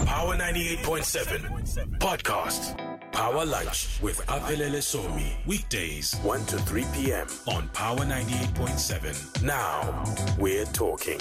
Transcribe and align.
Power 0.00 0.36
98.7 0.36 1.98
podcast. 1.98 2.76
Power 3.12 3.44
Lunch 3.44 4.00
with 4.00 4.18
Apelele 4.26 4.78
Somi. 4.80 5.34
Weekdays 5.46 6.14
1 6.22 6.46
to 6.46 6.56
3 6.58 6.84
p.m. 6.94 7.26
on 7.46 7.68
Power 7.68 7.98
98.7. 8.00 9.42
Now 9.42 10.04
we're 10.38 10.64
talking. 10.66 11.20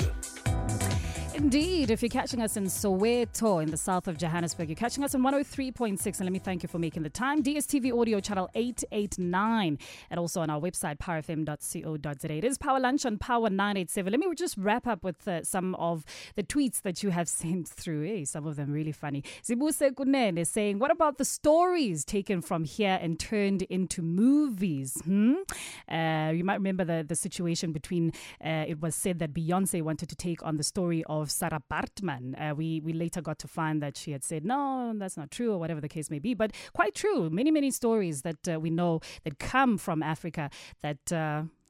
Indeed, 1.41 1.89
if 1.89 2.03
you're 2.03 2.09
catching 2.09 2.39
us 2.39 2.55
in 2.55 2.65
Soweto 2.65 3.63
in 3.63 3.71
the 3.71 3.75
south 3.75 4.07
of 4.07 4.15
Johannesburg, 4.15 4.69
you're 4.69 4.75
catching 4.75 5.03
us 5.03 5.15
on 5.15 5.23
103.6. 5.23 6.05
And 6.05 6.19
let 6.19 6.31
me 6.31 6.37
thank 6.37 6.61
you 6.61 6.69
for 6.69 6.77
making 6.77 7.01
the 7.01 7.09
time. 7.09 7.41
DSTV 7.41 7.99
audio 7.99 8.19
channel 8.19 8.47
889 8.53 9.79
and 10.11 10.19
also 10.19 10.41
on 10.41 10.51
our 10.51 10.61
website, 10.61 10.99
powerfm.co.za. 10.99 12.31
It 12.31 12.43
is 12.43 12.59
Power 12.59 12.79
Lunch 12.79 13.07
on 13.07 13.17
Power 13.17 13.49
987. 13.49 14.11
Let 14.11 14.19
me 14.19 14.27
just 14.35 14.55
wrap 14.55 14.85
up 14.85 15.03
with 15.03 15.27
uh, 15.27 15.43
some 15.43 15.73
of 15.75 16.05
the 16.35 16.43
tweets 16.43 16.83
that 16.83 17.01
you 17.01 17.09
have 17.09 17.27
sent 17.41 17.67
through. 17.67 18.03
Hey, 18.03 18.23
some 18.23 18.45
of 18.45 18.55
them 18.55 18.71
really 18.71 18.91
funny. 18.91 19.23
Zibuse 19.43 19.95
Kunene 19.95 20.37
is 20.37 20.47
saying, 20.47 20.77
What 20.77 20.91
about 20.91 21.17
the 21.17 21.25
stories 21.25 22.05
taken 22.05 22.43
from 22.43 22.65
here 22.65 22.99
and 23.01 23.19
turned 23.19 23.63
into 23.63 24.03
movies? 24.03 25.01
Hmm? 25.05 25.33
Uh, 25.91 26.33
you 26.35 26.43
might 26.43 26.57
remember 26.57 26.85
the, 26.85 27.03
the 27.05 27.15
situation 27.15 27.71
between, 27.71 28.13
uh, 28.45 28.65
it 28.67 28.79
was 28.79 28.93
said 28.93 29.17
that 29.17 29.33
Beyonce 29.33 29.81
wanted 29.81 30.07
to 30.09 30.15
take 30.15 30.45
on 30.45 30.57
the 30.57 30.63
story 30.63 31.03
of 31.09 31.30
Sarah 31.31 31.61
Baartman. 31.71 32.35
Uh, 32.39 32.55
we, 32.55 32.81
we 32.81 32.93
later 32.93 33.21
got 33.21 33.39
to 33.39 33.47
find 33.47 33.81
that 33.81 33.97
she 33.97 34.11
had 34.11 34.23
said, 34.23 34.45
no, 34.45 34.93
that's 34.95 35.17
not 35.17 35.31
true, 35.31 35.51
or 35.53 35.57
whatever 35.57 35.81
the 35.81 35.89
case 35.89 36.09
may 36.09 36.19
be. 36.19 36.33
But 36.33 36.51
quite 36.73 36.95
true. 36.95 37.29
Many, 37.29 37.51
many 37.51 37.71
stories 37.71 38.21
that 38.21 38.47
uh, 38.47 38.59
we 38.59 38.69
know 38.69 39.01
that 39.23 39.39
come 39.39 39.77
from 39.77 40.03
Africa 40.03 40.49
that. 40.81 41.11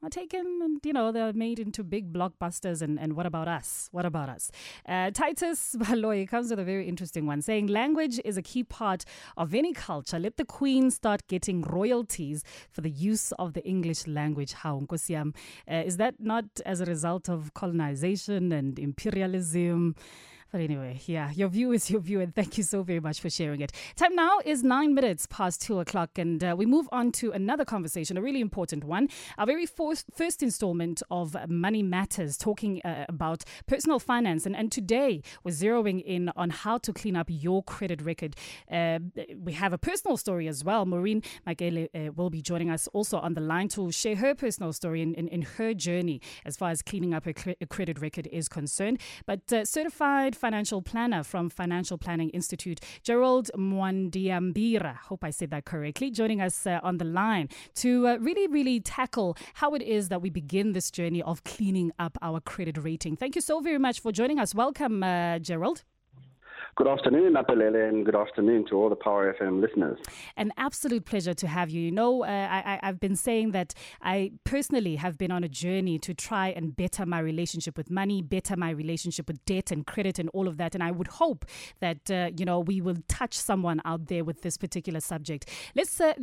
Are 0.04 0.10
taken 0.10 0.58
and 0.60 0.80
you 0.82 0.92
know 0.92 1.12
they're 1.12 1.32
made 1.32 1.60
into 1.60 1.84
big 1.84 2.12
blockbusters 2.12 2.82
and, 2.82 2.98
and 2.98 3.12
what 3.12 3.24
about 3.24 3.46
us? 3.46 3.88
What 3.92 4.04
about 4.04 4.28
us? 4.28 4.50
Uh, 4.84 5.12
titus 5.12 5.76
baloy 5.78 6.26
comes 6.26 6.50
with 6.50 6.58
a 6.58 6.64
very 6.64 6.88
interesting 6.88 7.24
one 7.24 7.40
saying 7.40 7.68
language 7.68 8.18
is 8.24 8.36
a 8.36 8.42
key 8.42 8.64
part 8.64 9.04
of 9.36 9.54
any 9.54 9.72
culture. 9.72 10.18
Let 10.18 10.38
the 10.38 10.44
queen 10.44 10.90
start 10.90 11.28
getting 11.28 11.62
royalties 11.62 12.42
for 12.68 12.80
the 12.80 12.90
use 12.90 13.30
of 13.38 13.52
the 13.52 13.64
english 13.64 14.08
language. 14.08 14.54
How 14.54 14.82
uh, 14.90 15.24
is 15.68 15.98
that 15.98 16.16
not 16.18 16.46
as 16.66 16.80
a 16.80 16.84
result 16.84 17.28
of 17.28 17.54
colonization 17.54 18.50
and 18.50 18.80
imperialism 18.80 19.94
but 20.52 20.60
anyway, 20.60 21.00
yeah, 21.06 21.30
your 21.32 21.48
view 21.48 21.72
is 21.72 21.90
your 21.90 22.00
view, 22.00 22.20
and 22.20 22.34
thank 22.34 22.58
you 22.58 22.62
so 22.62 22.82
very 22.82 23.00
much 23.00 23.20
for 23.20 23.30
sharing 23.30 23.62
it. 23.62 23.72
Time 23.96 24.14
now 24.14 24.38
is 24.44 24.62
nine 24.62 24.94
minutes 24.94 25.26
past 25.26 25.62
two 25.62 25.80
o'clock, 25.80 26.18
and 26.18 26.44
uh, 26.44 26.54
we 26.56 26.66
move 26.66 26.86
on 26.92 27.10
to 27.12 27.32
another 27.32 27.64
conversation, 27.64 28.18
a 28.18 28.22
really 28.22 28.42
important 28.42 28.84
one. 28.84 29.08
Our 29.38 29.46
very 29.46 29.64
first, 29.64 30.06
first 30.14 30.42
installment 30.42 31.02
of 31.10 31.34
Money 31.48 31.82
Matters, 31.82 32.36
talking 32.36 32.82
uh, 32.84 33.06
about 33.08 33.44
personal 33.66 33.98
finance. 33.98 34.44
And, 34.44 34.54
and 34.54 34.70
today, 34.70 35.22
we're 35.42 35.52
zeroing 35.52 36.02
in 36.04 36.30
on 36.36 36.50
how 36.50 36.76
to 36.78 36.92
clean 36.92 37.16
up 37.16 37.28
your 37.30 37.62
credit 37.62 38.02
record. 38.02 38.36
Uh, 38.70 38.98
we 39.38 39.54
have 39.54 39.72
a 39.72 39.78
personal 39.78 40.18
story 40.18 40.48
as 40.48 40.62
well. 40.62 40.84
Maureen 40.84 41.22
Makele 41.46 41.88
uh, 41.94 42.12
will 42.12 42.28
be 42.28 42.42
joining 42.42 42.68
us 42.68 42.88
also 42.88 43.16
on 43.18 43.32
the 43.32 43.40
line 43.40 43.68
to 43.68 43.90
share 43.90 44.16
her 44.16 44.34
personal 44.34 44.74
story 44.74 45.00
in, 45.00 45.14
in, 45.14 45.28
in 45.28 45.42
her 45.42 45.72
journey 45.72 46.20
as 46.44 46.58
far 46.58 46.68
as 46.68 46.82
cleaning 46.82 47.14
up 47.14 47.24
her 47.24 47.32
cre- 47.32 47.52
credit 47.70 48.00
record 48.02 48.28
is 48.30 48.50
concerned. 48.50 49.00
But 49.24 49.50
uh, 49.50 49.64
certified 49.64 50.36
financial 50.42 50.82
planner 50.82 51.22
from 51.22 51.48
Financial 51.48 51.96
Planning 51.96 52.30
Institute, 52.30 52.80
Gerald 53.04 53.48
Mwandiambira. 53.56 54.96
Hope 54.96 55.22
I 55.22 55.30
said 55.30 55.50
that 55.50 55.66
correctly. 55.66 56.10
Joining 56.10 56.40
us 56.40 56.66
uh, 56.66 56.80
on 56.82 56.98
the 56.98 57.04
line 57.04 57.48
to 57.76 58.08
uh, 58.08 58.16
really, 58.16 58.48
really 58.48 58.80
tackle 58.80 59.36
how 59.54 59.72
it 59.76 59.82
is 59.82 60.08
that 60.08 60.20
we 60.20 60.30
begin 60.30 60.72
this 60.72 60.90
journey 60.90 61.22
of 61.22 61.44
cleaning 61.44 61.92
up 62.00 62.18
our 62.20 62.40
credit 62.40 62.76
rating. 62.76 63.14
Thank 63.14 63.36
you 63.36 63.40
so 63.40 63.60
very 63.60 63.78
much 63.78 64.00
for 64.00 64.10
joining 64.10 64.40
us. 64.40 64.52
Welcome, 64.52 65.04
uh, 65.04 65.38
Gerald. 65.38 65.84
Good 66.74 66.88
afternoon, 66.88 67.34
Apelele, 67.34 67.86
and 67.86 68.02
good 68.02 68.16
afternoon 68.16 68.64
to 68.70 68.76
all 68.76 68.88
the 68.88 68.96
Power 68.96 69.36
FM 69.38 69.60
listeners. 69.60 69.98
An 70.38 70.54
absolute 70.56 71.04
pleasure 71.04 71.34
to 71.34 71.46
have 71.46 71.68
you. 71.68 71.82
You 71.82 71.90
know, 71.90 72.24
uh, 72.24 72.26
I, 72.26 72.80
I've 72.82 72.98
been 72.98 73.14
saying 73.14 73.50
that 73.50 73.74
I 74.00 74.32
personally 74.44 74.96
have 74.96 75.18
been 75.18 75.30
on 75.30 75.44
a 75.44 75.50
journey 75.50 75.98
to 75.98 76.14
try 76.14 76.48
and 76.48 76.74
better 76.74 77.04
my 77.04 77.18
relationship 77.18 77.76
with 77.76 77.90
money, 77.90 78.22
better 78.22 78.56
my 78.56 78.70
relationship 78.70 79.28
with 79.28 79.44
debt 79.44 79.70
and 79.70 79.86
credit 79.86 80.18
and 80.18 80.30
all 80.32 80.48
of 80.48 80.56
that. 80.56 80.74
And 80.74 80.82
I 80.82 80.92
would 80.92 81.08
hope 81.08 81.44
that, 81.80 82.10
uh, 82.10 82.30
you 82.38 82.46
know, 82.46 82.60
we 82.60 82.80
will 82.80 82.96
touch 83.06 83.34
someone 83.34 83.82
out 83.84 84.06
there 84.06 84.24
with 84.24 84.40
this 84.40 84.56
particular 84.56 85.00
subject. 85.00 85.50
Let's 85.76 86.00
uh, 86.00 86.14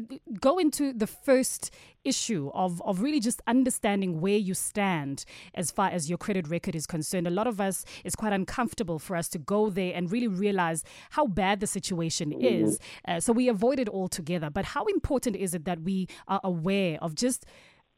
go 0.42 0.58
into 0.58 0.94
the 0.94 1.06
first 1.06 1.72
issue 2.04 2.50
of, 2.56 2.82
of 2.82 3.02
really 3.02 3.20
just 3.20 3.40
understanding 3.46 4.20
where 4.20 4.38
you 4.38 4.56
stand 4.56 5.26
as 5.54 5.70
far 5.70 5.90
as 5.90 6.09
your 6.09 6.18
credit 6.18 6.48
record 6.48 6.76
is 6.76 6.88
concerned. 6.88 7.28
A 7.28 7.30
lot 7.30 7.46
of 7.46 7.62
us, 7.62 7.86
it's 8.04 8.16
quite 8.16 8.34
uncomfortable 8.34 8.98
for 8.98 9.16
us 9.16 9.28
to 9.30 9.38
go 9.38 9.70
there 9.70 9.94
and 9.94 10.12
really 10.12 10.39
realize 10.40 10.84
how 11.12 11.28
bad 11.28 11.60
the 11.60 11.68
situation 11.68 12.32
mm-hmm. 12.32 12.66
is. 12.66 12.80
Uh, 13.08 13.20
so 13.20 13.34
we 13.34 13.48
avoid 13.48 13.80
it 13.80 13.90
altogether. 13.90 14.50
But 14.50 14.66
how 14.66 14.86
important 14.86 15.36
is 15.36 15.54
it 15.54 15.66
that 15.66 15.82
we 15.82 16.08
are 16.28 16.42
aware 16.44 16.98
of 17.02 17.16
just 17.16 17.46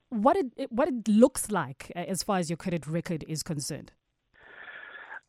what 0.09 0.35
it 0.35 0.69
what 0.69 0.90
it 0.90 1.07
looks 1.07 1.52
like 1.52 1.91
uh, 1.96 2.00
as 2.00 2.24
far 2.24 2.38
as 2.38 2.50
your 2.50 2.57
credit 2.57 2.85
record 2.88 3.24
is 3.28 3.44
concerned? 3.44 3.91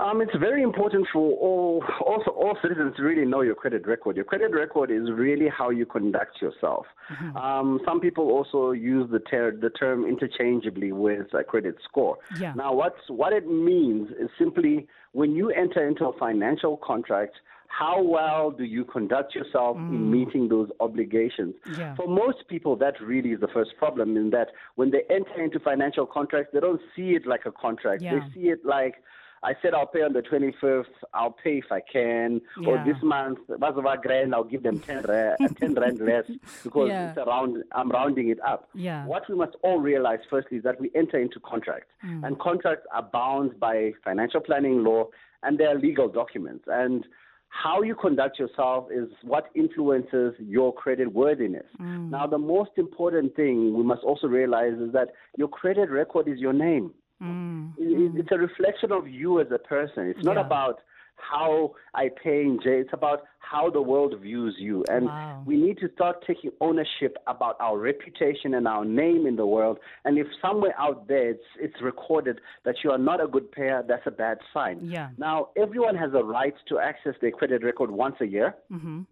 Um, 0.02 0.20
it's 0.20 0.36
very 0.38 0.62
important 0.62 1.06
for 1.12 1.32
all 1.36 1.84
also 2.04 2.30
all 2.30 2.56
citizens 2.60 2.94
to 2.96 3.02
really 3.02 3.24
know 3.24 3.42
your 3.42 3.54
credit 3.54 3.86
record. 3.86 4.16
Your 4.16 4.24
credit 4.24 4.52
record 4.52 4.90
is 4.90 5.10
really 5.12 5.48
how 5.48 5.70
you 5.70 5.86
conduct 5.86 6.42
yourself. 6.42 6.86
Mm-hmm. 7.10 7.36
Um, 7.36 7.80
some 7.84 8.00
people 8.00 8.30
also 8.30 8.72
use 8.72 9.08
the, 9.12 9.20
ter- 9.20 9.56
the 9.56 9.70
term 9.70 10.04
interchangeably 10.04 10.92
with 10.92 11.32
a 11.34 11.44
credit 11.44 11.76
score. 11.88 12.18
Yeah. 12.38 12.52
Now, 12.54 12.72
what's 12.74 12.98
what 13.08 13.32
it 13.32 13.46
means 13.46 14.08
is 14.20 14.28
simply 14.38 14.88
when 15.12 15.36
you 15.36 15.50
enter 15.50 15.86
into 15.86 16.06
a 16.06 16.18
financial 16.18 16.78
contract, 16.78 17.36
how 17.68 18.02
well 18.02 18.50
do 18.50 18.64
you 18.64 18.84
conduct 18.84 19.34
yourself 19.34 19.76
mm. 19.76 19.88
in 19.88 20.10
meeting 20.10 20.48
those 20.48 20.68
obligations? 20.80 21.54
Yeah. 21.78 21.94
For 21.94 22.08
most 22.08 22.38
people, 22.48 22.76
that 22.76 23.00
really 23.00 23.30
is 23.30 23.40
the 23.40 23.48
first 23.48 23.70
problem. 23.78 24.16
In 24.16 24.30
that, 24.30 24.48
when 24.74 24.90
they 24.90 25.02
enter 25.10 25.42
into 25.42 25.60
financial 25.60 26.06
contracts, 26.06 26.50
they 26.52 26.60
don't 26.60 26.80
see 26.96 27.10
it 27.10 27.26
like 27.26 27.46
a 27.46 27.52
contract. 27.52 28.02
Yeah. 28.02 28.18
They 28.18 28.34
see 28.34 28.48
it 28.48 28.64
like 28.64 28.96
I 29.44 29.54
said 29.60 29.74
I'll 29.74 29.86
pay 29.86 30.02
on 30.02 30.12
the 30.12 30.22
25th. 30.22 30.84
I'll 31.14 31.32
pay 31.32 31.58
if 31.58 31.70
I 31.72 31.80
can. 31.80 32.40
Yeah. 32.60 32.68
Or 32.68 32.84
this 32.84 32.96
month, 33.02 33.38
Bazava 33.48 34.00
grand, 34.00 34.34
I'll 34.34 34.44
give 34.44 34.62
them 34.62 34.78
10 34.78 35.02
rand, 35.02 35.56
10 35.60 35.74
rand 35.74 35.98
less 36.00 36.24
because 36.62 36.88
Yeah. 36.88 37.10
it's 37.10 37.18
around, 37.18 37.64
I'm 37.72 37.90
rounding 37.90 38.28
it 38.28 38.38
up. 38.46 38.68
Yeah. 38.74 39.04
What 39.06 39.28
we 39.28 39.34
must 39.34 39.56
all 39.62 39.80
realize 39.80 40.20
firstly 40.30 40.58
is 40.58 40.62
that 40.64 40.80
we 40.80 40.90
enter 40.94 41.18
into 41.18 41.40
contracts. 41.40 41.90
Mm. 42.06 42.24
And 42.26 42.38
contracts 42.38 42.86
are 42.94 43.02
bound 43.02 43.58
by 43.58 43.92
financial 44.04 44.40
planning 44.40 44.84
law 44.84 45.08
and 45.42 45.58
they 45.58 45.64
are 45.64 45.74
legal 45.76 46.08
documents. 46.08 46.64
And 46.68 47.04
how 47.48 47.82
you 47.82 47.94
conduct 47.94 48.38
yourself 48.38 48.86
is 48.90 49.08
what 49.22 49.48
influences 49.54 50.34
your 50.38 50.72
credit 50.72 51.12
worthiness. 51.12 51.66
Mm. 51.80 52.10
Now, 52.10 52.26
the 52.26 52.38
most 52.38 52.70
important 52.76 53.34
thing 53.36 53.74
we 53.76 53.82
must 53.82 54.02
also 54.04 54.26
realize 54.28 54.74
is 54.74 54.92
that 54.92 55.08
your 55.36 55.48
credit 55.48 55.90
record 55.90 56.28
is 56.28 56.38
your 56.38 56.52
name. 56.54 56.92
Mm. 57.22 57.72
It- 57.78 58.20
It's 58.20 58.32
a 58.32 58.38
reflection 58.38 58.92
of 58.92 59.08
you 59.08 59.40
as 59.40 59.50
a 59.50 59.58
person. 59.58 60.08
It's 60.08 60.24
not 60.24 60.36
Yeah. 60.36 60.46
about 60.46 60.80
how 61.16 61.74
I 61.94 62.08
pay 62.08 62.42
in 62.42 62.58
J. 62.60 62.80
It's 62.80 62.92
about 62.92 63.22
how 63.38 63.70
the 63.70 63.82
world 63.82 64.18
views 64.18 64.56
you. 64.58 64.82
And 64.88 65.06
Wow. 65.06 65.42
we 65.46 65.56
need 65.56 65.78
to 65.78 65.88
start 65.92 66.24
taking 66.26 66.50
ownership 66.60 67.16
about 67.26 67.56
our 67.60 67.78
reputation 67.78 68.54
and 68.54 68.66
our 68.66 68.84
name 68.84 69.26
in 69.26 69.36
the 69.36 69.46
world. 69.46 69.78
And 70.04 70.18
if 70.18 70.26
somewhere 70.40 70.74
out 70.78 71.06
there 71.06 71.28
it's, 71.30 71.44
it's 71.60 71.80
recorded 71.80 72.40
that 72.64 72.82
you 72.82 72.90
are 72.90 72.98
not 72.98 73.20
a 73.22 73.28
good 73.28 73.52
payer, 73.52 73.84
that's 73.86 74.06
a 74.06 74.10
bad 74.10 74.38
sign. 74.54 74.78
Yeah. 74.82 75.10
Now, 75.16 75.50
everyone 75.54 75.96
has 75.96 76.12
a 76.14 76.24
right 76.24 76.54
to 76.70 76.78
access 76.80 77.14
their 77.20 77.30
credit 77.30 77.62
record 77.62 77.90
once 77.90 78.16
a 78.20 78.26
year 78.26 78.54
Mm-hmm. 78.72 79.02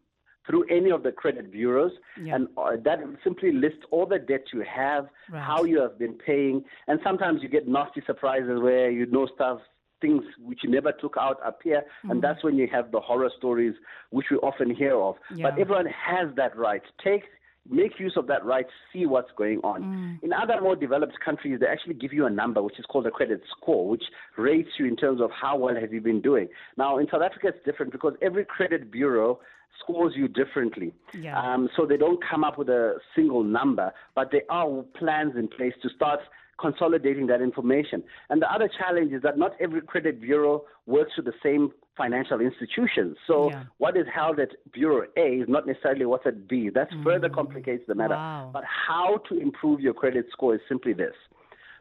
Through 0.46 0.64
any 0.70 0.90
of 0.90 1.02
the 1.02 1.12
credit 1.12 1.50
bureaus, 1.52 1.92
Yeah. 2.20 2.34
and 2.36 2.48
uh, 2.56 2.76
that 2.84 2.98
simply 3.22 3.52
lists 3.52 3.84
all 3.90 4.06
the 4.06 4.18
debt 4.18 4.44
you 4.52 4.62
have, 4.62 5.08
Right. 5.30 5.42
how 5.42 5.64
you 5.64 5.80
have 5.80 5.98
been 5.98 6.14
paying, 6.14 6.64
and 6.88 6.98
sometimes 7.04 7.42
you 7.42 7.48
get 7.48 7.68
nasty 7.68 8.02
surprises 8.06 8.60
where 8.60 8.90
you 8.90 9.06
know 9.06 9.26
stuff. 9.34 9.60
Things 10.00 10.24
which 10.38 10.60
you 10.64 10.70
never 10.70 10.92
took 10.92 11.16
out 11.20 11.38
appear, 11.44 11.82
and 12.04 12.22
that's 12.22 12.42
when 12.42 12.56
you 12.56 12.66
have 12.72 12.90
the 12.90 13.00
horror 13.00 13.30
stories 13.36 13.74
which 14.08 14.30
we 14.30 14.38
often 14.38 14.74
hear 14.74 14.96
of. 14.98 15.16
Yeah. 15.34 15.50
But 15.50 15.58
everyone 15.60 15.84
has 15.84 16.34
that 16.36 16.56
right. 16.56 16.80
Take 17.04 17.24
make 17.68 18.00
use 18.00 18.14
of 18.16 18.26
that 18.26 18.42
right, 18.42 18.64
see 18.92 19.04
what's 19.04 19.30
going 19.36 19.58
on. 19.62 20.18
In 20.22 20.32
other 20.32 20.58
more 20.62 20.74
developed 20.74 21.20
countries, 21.22 21.60
they 21.60 21.66
actually 21.66 21.92
give 21.94 22.12
you 22.12 22.24
a 22.24 22.30
number 22.30 22.62
which 22.62 22.78
is 22.78 22.86
called 22.86 23.06
a 23.06 23.10
credit 23.10 23.42
score, 23.54 23.86
which 23.86 24.02
rates 24.38 24.70
you 24.78 24.86
in 24.86 24.96
terms 24.96 25.20
of 25.20 25.30
how 25.30 25.56
well 25.58 25.74
have 25.74 25.92
you 25.92 26.00
been 26.00 26.22
doing. 26.22 26.48
Now, 26.78 26.96
in 26.98 27.06
South 27.12 27.20
Africa, 27.22 27.48
it's 27.48 27.64
different 27.66 27.92
because 27.92 28.14
every 28.22 28.46
credit 28.46 28.90
bureau 28.90 29.40
scores 29.78 30.14
you 30.16 30.28
differently. 30.28 30.92
Yeah. 31.18 31.38
Um, 31.38 31.68
so 31.76 31.86
they 31.86 31.96
don't 31.96 32.20
come 32.28 32.44
up 32.44 32.58
with 32.58 32.68
a 32.68 32.94
single 33.14 33.42
number, 33.44 33.92
but 34.14 34.30
there 34.30 34.42
are 34.50 34.82
plans 34.98 35.34
in 35.36 35.48
place 35.48 35.72
to 35.82 35.88
start 35.94 36.20
consolidating 36.60 37.26
that 37.28 37.40
information. 37.40 38.02
And 38.28 38.42
the 38.42 38.52
other 38.52 38.68
challenge 38.78 39.12
is 39.12 39.22
that 39.22 39.38
not 39.38 39.52
every 39.60 39.80
credit 39.80 40.20
bureau 40.20 40.64
works 40.86 41.12
with 41.16 41.24
the 41.24 41.32
same 41.42 41.72
financial 41.96 42.40
institutions. 42.40 43.16
So 43.26 43.50
Yeah. 43.50 43.64
what 43.78 43.96
is 43.96 44.06
held 44.06 44.38
at 44.40 44.50
Bureau 44.72 45.06
A 45.16 45.40
is 45.40 45.48
not 45.48 45.66
necessarily 45.66 46.06
what's 46.06 46.26
at 46.26 46.48
B. 46.48 46.68
That 46.70 46.88
further 47.02 47.28
complicates 47.28 47.86
the 47.86 47.94
matter. 47.94 48.14
Mm. 48.14 48.18
Wow. 48.18 48.50
But 48.52 48.64
how 48.64 49.18
to 49.28 49.38
improve 49.38 49.80
your 49.80 49.94
credit 49.94 50.26
score 50.32 50.54
is 50.54 50.60
simply 50.68 50.92
this 50.92 51.14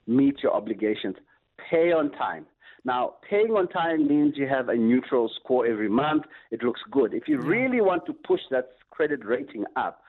meet 0.08 0.42
your 0.42 0.54
obligations, 0.54 1.16
pay 1.70 1.92
on 1.92 2.10
time. 2.12 2.46
Now, 2.86 3.16
paying 3.30 3.52
on 3.52 3.68
time 3.68 4.08
means 4.08 4.36
you 4.38 4.48
have 4.48 4.70
a 4.70 4.76
neutral 4.76 5.30
score 5.40 5.66
every 5.66 5.90
month. 5.90 6.24
It 6.52 6.64
looks 6.64 6.82
good. 6.92 7.14
If 7.14 7.28
you 7.28 7.40
really 7.40 7.82
want 7.82 8.06
to 8.06 8.14
push 8.14 8.42
that 8.52 8.72
credit 8.90 9.26
rating 9.26 9.66
up, 9.76 10.02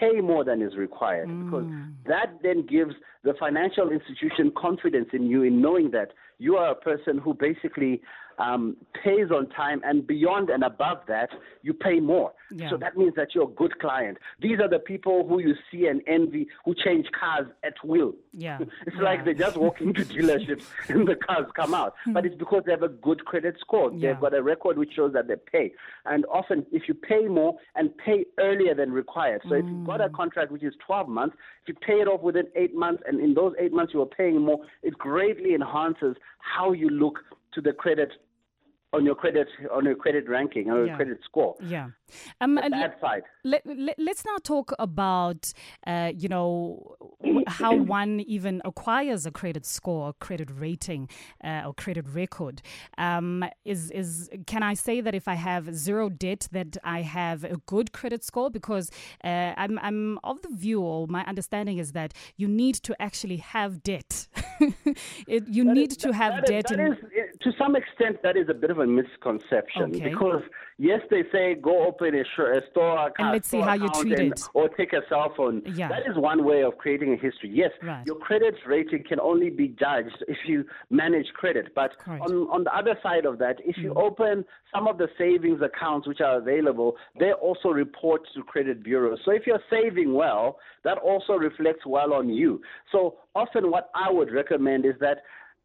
pay 0.00 0.20
more 0.20 0.44
than 0.44 0.62
is 0.62 0.76
required 0.76 1.28
mm. 1.28 1.44
because 1.44 1.66
that 2.06 2.38
then 2.42 2.66
gives 2.66 2.94
the 3.22 3.34
financial 3.38 3.90
institution 3.90 4.50
confidence 4.56 5.08
in 5.12 5.26
you 5.26 5.42
in 5.42 5.60
knowing 5.60 5.90
that 5.90 6.12
you 6.38 6.56
are 6.56 6.70
a 6.70 6.74
person 6.74 7.18
who 7.18 7.34
basically 7.34 8.00
um, 8.38 8.76
pays 9.02 9.30
on 9.30 9.48
time, 9.50 9.80
and 9.84 10.06
beyond 10.06 10.50
and 10.50 10.64
above 10.64 10.98
that, 11.08 11.30
you 11.62 11.72
pay 11.72 12.00
more. 12.00 12.32
Yeah. 12.50 12.70
So 12.70 12.76
that 12.76 12.96
means 12.96 13.14
that 13.16 13.34
you're 13.34 13.44
a 13.44 13.54
good 13.54 13.78
client. 13.80 14.18
These 14.40 14.60
are 14.60 14.68
the 14.68 14.78
people 14.78 15.26
who 15.26 15.40
you 15.40 15.54
see 15.70 15.86
and 15.86 16.02
envy 16.06 16.46
who 16.64 16.74
change 16.74 17.06
cars 17.18 17.46
at 17.64 17.74
will. 17.82 18.14
Yeah. 18.32 18.58
it's 18.86 18.96
yeah. 18.96 19.02
like 19.02 19.24
they 19.24 19.34
just 19.34 19.56
walk 19.56 19.80
into 19.80 20.04
dealerships 20.04 20.66
and 20.88 21.06
the 21.06 21.16
cars 21.16 21.46
come 21.56 21.74
out. 21.74 21.94
Hmm. 22.04 22.12
but 22.12 22.26
it's 22.26 22.36
because 22.36 22.62
they 22.66 22.72
have 22.72 22.82
a 22.82 22.88
good 22.88 23.24
credit 23.24 23.56
score. 23.60 23.92
Yeah. 23.92 24.12
They've 24.12 24.20
got 24.20 24.34
a 24.34 24.42
record 24.42 24.78
which 24.78 24.92
shows 24.94 25.12
that 25.14 25.26
they 25.26 25.36
pay. 25.36 25.72
And 26.04 26.24
often, 26.26 26.66
if 26.70 26.82
you 26.86 26.94
pay 26.94 27.26
more 27.26 27.56
and 27.74 27.96
pay 27.96 28.24
earlier 28.38 28.74
than 28.74 28.92
required, 28.92 29.40
so 29.44 29.50
mm. 29.50 29.60
if 29.60 29.66
you've 29.66 29.86
got 29.86 30.00
a 30.00 30.08
hmm. 30.08 30.14
contract 30.14 30.52
which 30.52 30.62
is 30.62 30.74
12 30.86 31.08
months, 31.08 31.36
if 31.62 31.68
you 31.68 31.74
pay 31.74 32.00
it 32.00 32.08
off 32.08 32.20
within 32.20 32.46
eight 32.56 32.74
months, 32.74 33.02
and 33.06 33.20
in 33.20 33.34
those 33.34 33.54
eight 33.58 33.72
months 33.72 33.94
you 33.94 34.02
are 34.02 34.06
paying 34.06 34.40
more, 34.40 34.58
it 34.82 34.94
greatly 34.98 35.54
enhances 35.54 36.16
how 36.38 36.72
you 36.72 36.90
look 36.90 37.18
to 37.54 37.60
the 37.60 37.72
credit 37.72 38.10
on 38.94 39.04
your 39.04 39.14
credit 39.14 39.48
on 39.72 39.84
your 39.84 39.96
credit 39.96 40.28
ranking 40.28 40.70
or 40.70 40.86
yeah. 40.86 40.96
credit 40.96 41.18
score. 41.24 41.56
Yeah. 41.60 41.88
Um, 42.40 42.54
the 42.54 42.70
bad 42.70 42.94
side. 43.00 43.22
Let, 43.42 43.62
let, 43.66 43.98
us 43.98 44.24
now 44.24 44.36
talk 44.42 44.72
about 44.78 45.52
uh, 45.86 46.12
you 46.16 46.28
know 46.28 46.96
how 47.46 47.74
one 47.74 48.20
even 48.20 48.62
acquires 48.64 49.26
a 49.26 49.30
credit 49.30 49.66
score, 49.66 50.12
credit 50.20 50.50
rating, 50.52 51.08
uh, 51.42 51.62
or 51.66 51.74
credit 51.74 52.06
record. 52.08 52.62
Um, 52.96 53.44
is 53.64 53.90
is 53.90 54.30
can 54.46 54.62
I 54.62 54.74
say 54.74 55.00
that 55.00 55.14
if 55.14 55.26
I 55.26 55.34
have 55.34 55.74
zero 55.74 56.08
debt 56.08 56.48
that 56.52 56.76
I 56.84 57.02
have 57.02 57.42
a 57.44 57.56
good 57.66 57.92
credit 57.92 58.22
score? 58.24 58.50
Because 58.50 58.90
uh, 59.24 59.54
I'm 59.56 59.78
I'm 59.80 60.18
of 60.22 60.40
the 60.42 60.50
view, 60.50 60.80
or 60.82 61.06
my 61.08 61.24
understanding 61.24 61.78
is 61.78 61.92
that 61.92 62.14
you 62.36 62.46
need 62.46 62.76
to 62.76 62.94
actually 63.02 63.38
have 63.38 63.82
debt. 63.82 64.28
it, 65.26 65.48
you 65.48 65.64
that 65.64 65.74
need 65.74 65.92
is, 65.92 65.96
to 65.98 66.12
have 66.12 66.34
that 66.34 66.46
debt. 66.46 66.70
Is, 66.70 66.98
is, 66.98 67.33
to 67.44 67.52
some 67.58 67.76
extent, 67.76 68.22
that 68.22 68.36
is 68.36 68.48
a 68.48 68.54
bit 68.54 68.70
of 68.70 68.78
a 68.78 68.86
misconception 68.86 69.94
okay. 69.94 70.08
because 70.08 70.42
yes, 70.78 71.00
they 71.10 71.22
say 71.30 71.54
go 71.54 71.86
open 71.86 72.14
a, 72.14 72.20
a 72.20 72.60
store 72.70 73.12
and 73.18 73.32
let's 73.32 73.48
see 73.48 73.60
how 73.60 73.74
you 73.74 73.88
treat 73.90 74.18
and, 74.18 74.32
it, 74.32 74.42
or 74.54 74.68
take 74.70 74.94
a 74.94 75.02
cell 75.08 75.32
phone. 75.36 75.62
Yeah. 75.66 75.88
that 75.88 76.10
is 76.10 76.16
one 76.16 76.44
way 76.44 76.62
of 76.62 76.78
creating 76.78 77.12
a 77.12 77.16
history. 77.16 77.50
Yes, 77.52 77.70
right. 77.82 78.04
your 78.06 78.16
credit 78.16 78.54
rating 78.66 79.04
can 79.06 79.20
only 79.20 79.50
be 79.50 79.68
judged 79.68 80.24
if 80.26 80.38
you 80.46 80.64
manage 80.90 81.26
credit. 81.34 81.74
But 81.74 81.92
on 82.06 82.32
on 82.48 82.64
the 82.64 82.74
other 82.74 82.98
side 83.02 83.26
of 83.26 83.38
that, 83.38 83.56
if 83.64 83.76
you 83.76 83.92
mm. 83.92 84.02
open 84.02 84.44
some 84.74 84.88
of 84.88 84.96
the 84.96 85.08
savings 85.18 85.60
accounts 85.60 86.08
which 86.08 86.20
are 86.20 86.38
available, 86.38 86.96
they 87.20 87.32
also 87.32 87.68
report 87.68 88.22
to 88.34 88.42
credit 88.42 88.82
bureaus. 88.82 89.20
So 89.24 89.32
if 89.32 89.46
you're 89.46 89.62
saving 89.68 90.14
well, 90.14 90.58
that 90.82 90.98
also 90.98 91.34
reflects 91.34 91.84
well 91.86 92.14
on 92.14 92.30
you. 92.30 92.62
So 92.90 93.16
often, 93.34 93.70
what 93.70 93.90
I 93.94 94.10
would 94.10 94.32
recommend 94.32 94.86
is 94.86 94.94
that 95.00 95.18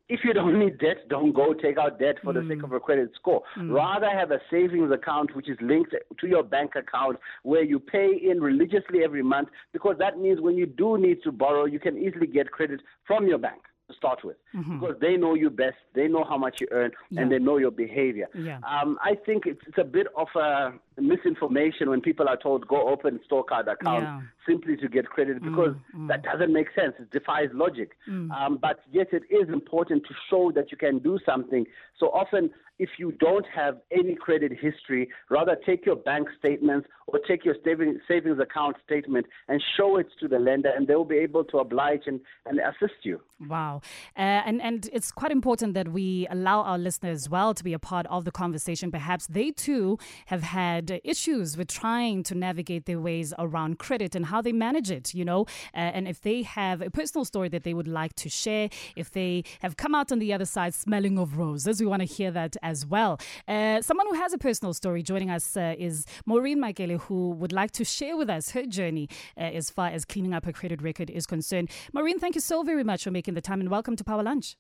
if 0.10 0.22
you 0.24 0.34
don't 0.34 0.60
need 0.60 0.80
debt, 0.80 1.08
don't 1.08 1.34
go 1.34 1.54
take 1.54 1.78
out 1.78 2.00
debt 2.00 2.16
for 2.24 2.34
mm. 2.34 2.42
the 2.42 2.54
sake 2.54 2.64
of 2.64 2.72
a 2.72 2.80
credit 2.80 3.12
score. 3.16 3.44
Mm. 3.58 3.74
Rather, 3.74 4.10
have 4.10 4.32
a 4.32 4.40
savings 4.52 4.92
account 4.92 5.36
which 5.36 5.48
is 5.48 5.58
linked 5.62 5.94
to 6.20 6.28
your 6.28 6.44
bank 6.44 6.72
account 6.76 7.20
where 7.44 7.64
you 7.64 7.80
pay 7.80 8.20
in 8.22 8.42
religiously 8.42 9.04
every 9.04 9.24
month 9.24 9.50
because 9.72 9.96
that 10.00 10.18
means 10.18 10.42
when 10.42 10.58
you 10.58 10.66
do 10.66 10.98
need 10.98 11.22
to 11.24 11.32
borrow, 11.32 11.66
you 11.66 11.80
can 11.80 11.98
easily 11.98 12.28
get 12.28 12.52
credit 12.52 12.82
from 13.06 13.28
your 13.28 13.38
bank 13.38 13.62
to 13.88 13.96
start 13.96 14.24
with 14.24 14.38
mm-hmm. 14.56 14.80
because 14.80 14.96
they 15.00 15.16
know 15.16 15.36
you 15.36 15.50
best, 15.50 15.78
they 15.94 16.08
know 16.08 16.24
how 16.24 16.38
much 16.38 16.60
you 16.60 16.68
earn, 16.72 16.92
yeah. 17.10 17.22
and 17.22 17.32
they 17.32 17.40
know 17.40 17.58
your 17.58 17.72
behavior. 17.72 18.28
Yeah. 18.34 18.60
Um, 18.68 18.98
I 19.04 19.16
think 19.26 19.46
it's, 19.46 19.62
it's 19.68 19.78
a 19.78 19.84
bit 19.84 20.08
of 20.16 20.28
a 20.36 20.74
misinformation 21.02 21.90
when 21.90 22.02
people 22.02 22.28
are 22.28 22.38
told 22.38 22.68
go 22.68 22.90
open 22.90 23.20
store 23.26 23.44
card 23.44 23.68
account 23.68 24.04
yeah. 24.04 24.22
simply 24.48 24.76
to 24.78 24.88
get 24.88 25.06
credit 25.10 25.42
mm, 25.42 25.50
because 25.50 25.76
mm, 25.96 26.02
mm. 26.02 26.08
that 26.08 26.24
doesn't 26.24 26.52
make 26.52 26.68
sense. 26.76 26.94
It 27.00 27.12
defies 27.12 27.50
logic. 27.54 27.92
Mm. 28.10 28.32
Um, 28.32 28.60
but 28.62 28.82
yes, 28.92 29.08
it 29.12 29.24
is 29.30 29.50
important 29.50 30.04
to 30.08 30.14
show 30.30 30.52
that 30.56 30.72
you 30.72 30.78
can 30.78 31.00
do 31.00 31.20
something. 31.26 31.66
So 32.00 32.08
often, 32.08 32.52
if 32.80 32.90
you 32.98 33.12
don't 33.20 33.46
have 33.54 33.78
any 33.92 34.16
credit 34.16 34.54
history, 34.54 35.10
rather 35.30 35.58
take 35.66 35.86
your 35.86 35.98
bank 35.98 36.30
statements 36.40 36.88
or 37.08 37.20
take 37.28 37.44
your 37.44 37.56
savings, 37.64 38.00
savings 38.08 38.40
account 38.40 38.78
statement 38.86 39.26
and 39.50 39.62
show 39.76 39.98
it 39.98 40.08
to 40.22 40.28
the 40.28 40.40
lender, 40.40 40.72
and 40.76 40.88
they 40.88 40.96
will 40.96 41.04
be 41.04 41.18
able 41.18 41.44
to 41.44 41.58
oblige 41.58 42.04
and, 42.08 42.22
and 42.46 42.60
assist 42.60 43.04
you. 43.04 43.20
Wow. 43.48 43.82
Uh, 44.18 44.22
and, 44.22 44.62
and 44.62 44.90
it's 44.94 45.12
quite 45.12 45.32
important 45.32 45.74
that 45.74 45.90
we 45.90 46.28
allow 46.30 46.62
our 46.62 46.78
listeners 46.78 47.24
as 47.24 47.30
well 47.30 47.54
to 47.54 47.64
be 47.64 47.74
a 47.74 47.80
part 47.80 48.06
of 48.08 48.24
the 48.26 48.32
conversation. 48.32 48.92
Perhaps 48.92 49.28
they 49.28 49.52
too 49.52 49.98
have 50.28 50.44
had 50.44 50.89
issues 51.04 51.58
with 51.58 51.68
trying 51.68 52.24
to 52.24 52.36
navigate 52.36 52.86
their 52.86 53.00
ways 53.00 53.34
around 53.38 53.80
credit 53.80 54.16
and 54.16 54.28
how 54.28 54.42
they 54.42 54.52
manage 54.52 54.92
it, 54.92 55.14
you 55.14 55.24
know. 55.24 55.42
Uh, 55.74 55.78
and 55.78 56.08
if 56.08 56.22
they 56.22 56.44
have 56.44 56.82
a 56.82 56.90
personal 56.90 57.26
story 57.26 57.50
that 57.50 57.64
they 57.64 57.74
would 57.74 57.88
like 57.88 58.14
to 58.16 58.30
share, 58.30 58.70
if 58.96 59.12
they 59.12 59.44
have 59.62 59.78
come 59.78 59.96
out 59.96 60.12
on 60.12 60.20
the 60.20 60.34
other 60.34 60.46
side 60.46 60.74
smelling 60.74 61.18
of 61.18 61.38
roses, 61.38 61.80
we 61.80 61.86
want 61.86 62.02
to 62.02 62.06
hear 62.08 62.32
that 62.32 62.56
as 62.62 62.86
well. 62.86 63.20
Uh, 63.48 63.82
someone 63.82 64.08
who 64.08 64.16
has 64.16 64.34
a 64.34 64.38
personal 64.38 64.74
story 64.74 65.04
joining 65.04 65.30
us 65.30 65.56
uh, 65.56 65.76
is 65.78 66.06
Maureen 66.26 66.60
Maikele, 66.60 67.00
who 67.02 67.32
would 67.32 67.52
like 67.54 67.72
to 67.72 67.86
share 67.86 68.18
with 68.18 68.30
us 68.30 68.52
her 68.52 68.66
journey 68.66 69.08
uh, 69.38 69.42
as 69.42 69.70
far 69.70 69.88
as 69.90 70.06
cleaning 70.06 70.34
up 70.34 70.46
her 70.46 70.54
credit 70.54 70.82
record 70.82 71.10
is 71.10 71.26
concerned. 71.26 71.70
Maureen, 71.94 72.20
thank 72.20 72.36
you 72.36 72.42
so 72.42 72.64
very 72.64 72.84
much 72.84 73.04
for 73.04 73.12
making 73.12 73.34
the 73.34 73.42
time 73.42 73.60
and 73.60 73.70
welcome 73.70 73.96
to 73.96 74.04
Power 74.04 74.24
Lunch. 74.24 74.56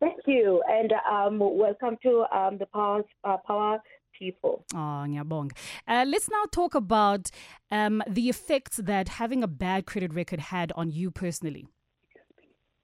Thank 0.00 0.20
you, 0.26 0.62
and 0.66 0.94
um, 1.10 1.38
welcome 1.38 1.98
to 2.02 2.24
um, 2.34 2.56
the 2.56 2.64
Power, 2.64 3.02
uh, 3.22 3.36
Power 3.46 3.82
people. 4.20 4.64
Oh, 4.74 5.04
ngiyabonga. 5.08 5.52
Uh, 5.88 6.04
let's 6.06 6.30
now 6.30 6.44
talk 6.52 6.74
about 6.74 7.30
um, 7.70 8.02
the 8.08 8.28
effects 8.28 8.76
that 8.76 9.08
having 9.08 9.42
a 9.42 9.48
bad 9.48 9.86
credit 9.86 10.14
record 10.14 10.40
had 10.40 10.72
on 10.76 10.90
you 10.90 11.10
personally. 11.10 11.66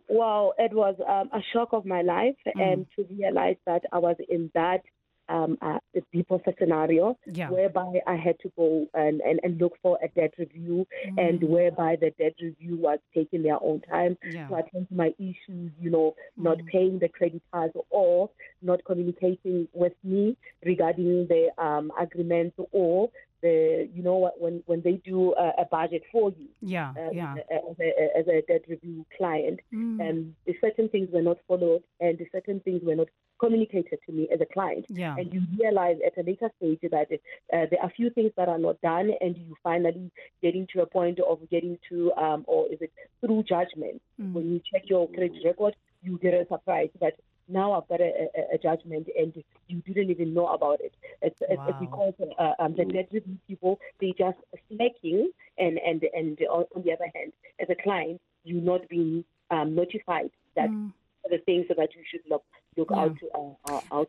Well, 0.09 0.55
it 0.59 0.73
was 0.73 0.95
um, 1.07 1.29
a 1.33 1.43
shock 1.53 1.71
of 1.73 1.85
my 1.85 2.03
life, 2.03 2.37
mm. 2.47 2.63
and 2.63 2.87
to 2.97 3.07
realize 3.11 3.57
that 3.67 3.83
I 3.93 3.99
was 3.99 4.17
in 4.29 4.51
that 4.55 4.83
um, 5.29 5.59
uh, 5.61 5.79
deeper 6.13 6.39
scenario 6.59 7.19
yeah. 7.27 7.51
whereby 7.51 8.01
I 8.07 8.17
had 8.17 8.39
to 8.41 8.53
go 8.57 8.87
and, 8.95 9.21
and, 9.21 9.41
and 9.43 9.61
look 9.61 9.73
for 9.83 9.99
a 10.03 10.09
debt 10.09 10.35
review 10.39 10.87
mm. 11.09 11.29
and 11.29 11.43
whereby 11.43 11.97
the 12.01 12.13
debt 12.19 12.35
review 12.41 12.77
was 12.77 12.99
taking 13.15 13.43
their 13.43 13.63
own 13.63 13.81
time 13.81 14.17
yeah. 14.31 14.49
to 14.49 14.55
attend 14.57 14.89
to 14.89 14.95
my 14.95 15.13
issues, 15.19 15.73
you 15.81 15.91
know, 15.91 16.15
mm. 16.39 16.45
not 16.45 16.59
paying 16.67 16.99
the 16.99 17.09
credit 17.09 17.43
cards 17.53 17.75
or 17.91 18.31
not 18.63 18.85
communicating 18.85 19.69
with 19.73 19.93
me 20.03 20.37
regarding 20.65 21.27
the 21.29 21.51
um, 21.63 21.91
agreement 21.99 22.55
or 22.73 23.11
the 23.43 23.89
you 23.95 24.03
know 24.03 24.31
when 24.39 24.63
when 24.67 24.81
they 24.83 24.95
do 25.05 25.35
a, 25.35 25.63
a 25.63 25.65
budget 25.71 26.03
for 26.11 26.33
you 26.39 26.49
yeah 26.61 26.93
uh, 26.99 27.11
yeah 27.13 27.35
as 27.51 27.77
a, 27.81 28.19
as 28.19 28.27
a 28.29 28.43
debt 28.49 28.63
review 28.69 29.05
client 29.17 29.61
mm. 29.73 30.01
and 30.01 30.35
certain 30.61 30.89
things 30.89 31.09
were 31.13 31.23
not 31.23 31.37
followed 31.47 31.83
and 32.01 32.19
certain 32.33 32.61
things 32.61 32.81
were 32.83 32.95
not 32.95 33.09
communicated 33.39 33.99
to 34.07 34.13
me 34.13 34.27
as 34.33 34.41
a 34.41 34.47
client 34.47 34.87
yeah. 34.89 35.15
and 35.19 35.33
you 35.33 35.43
realize 35.61 35.97
at 36.07 36.17
a 36.17 36.27
later 36.27 36.51
stage 36.57 36.81
that 36.91 37.09
uh, 37.53 37.67
there 37.71 37.81
are 37.83 37.89
a 37.89 37.91
few 37.91 38.09
things 38.11 38.33
that 38.37 38.49
are 38.49 38.59
not 38.59 38.81
done 38.81 39.11
and 39.21 39.37
you 39.37 39.55
finally 39.63 40.11
getting 40.43 40.67
to 40.73 40.81
a 40.81 40.87
point 40.87 41.21
of 41.21 41.39
getting 41.51 41.79
to 41.89 42.11
um, 42.15 42.45
or 42.49 42.67
is 42.73 42.79
it 42.81 42.93
through 43.21 43.43
judgment 43.43 44.01
mm. 44.21 44.33
when 44.33 44.51
you 44.51 44.61
check 44.73 44.83
your 44.89 45.07
credit 45.09 45.37
record 45.45 45.77
you 46.03 46.19
get 46.19 46.33
a 46.33 46.47
surprise 46.49 46.89
that 47.01 47.15
now 47.49 47.73
I've 47.73 47.89
got 47.89 48.01
a, 48.01 48.05
a, 48.05 48.55
a, 48.55 48.59
judgment 48.59 49.09
and 49.17 49.33
you 49.69 49.81
didn't 49.83 50.11
even 50.11 50.35
know 50.35 50.49
about 50.49 50.81
it. 50.81 50.95
It's, 51.23 51.41
wow. 51.41 51.67
it's 51.69 51.79
because 51.79 52.15
uh, 52.39 52.63
um, 52.63 52.75
the 52.77 52.85
review 52.85 53.23
people, 53.47 53.79
they 54.01 54.15
just 54.19 54.39
slacking 54.69 55.31
and, 55.59 55.79
and, 55.79 56.03
and 56.13 56.39
on, 56.51 56.65
the 56.83 56.93
other 56.93 57.11
hand, 57.15 57.33
as 57.61 57.69
a 57.71 57.83
client, 57.83 58.21
you're 58.45 58.63
not 58.63 58.89
being 58.89 59.25
um, 59.51 59.75
notified 59.75 60.31
that 60.57 60.69
mm. 60.69 60.93
the 61.31 61.39
things 61.39 61.67
that 61.69 61.89
you 61.95 62.03
should 62.11 62.23
look 62.29 62.45
look 62.77 62.89
yeah. 62.91 62.97
out, 62.97 63.17
uh, 63.35 63.75
uh, 63.75 63.81
out. 63.93 64.09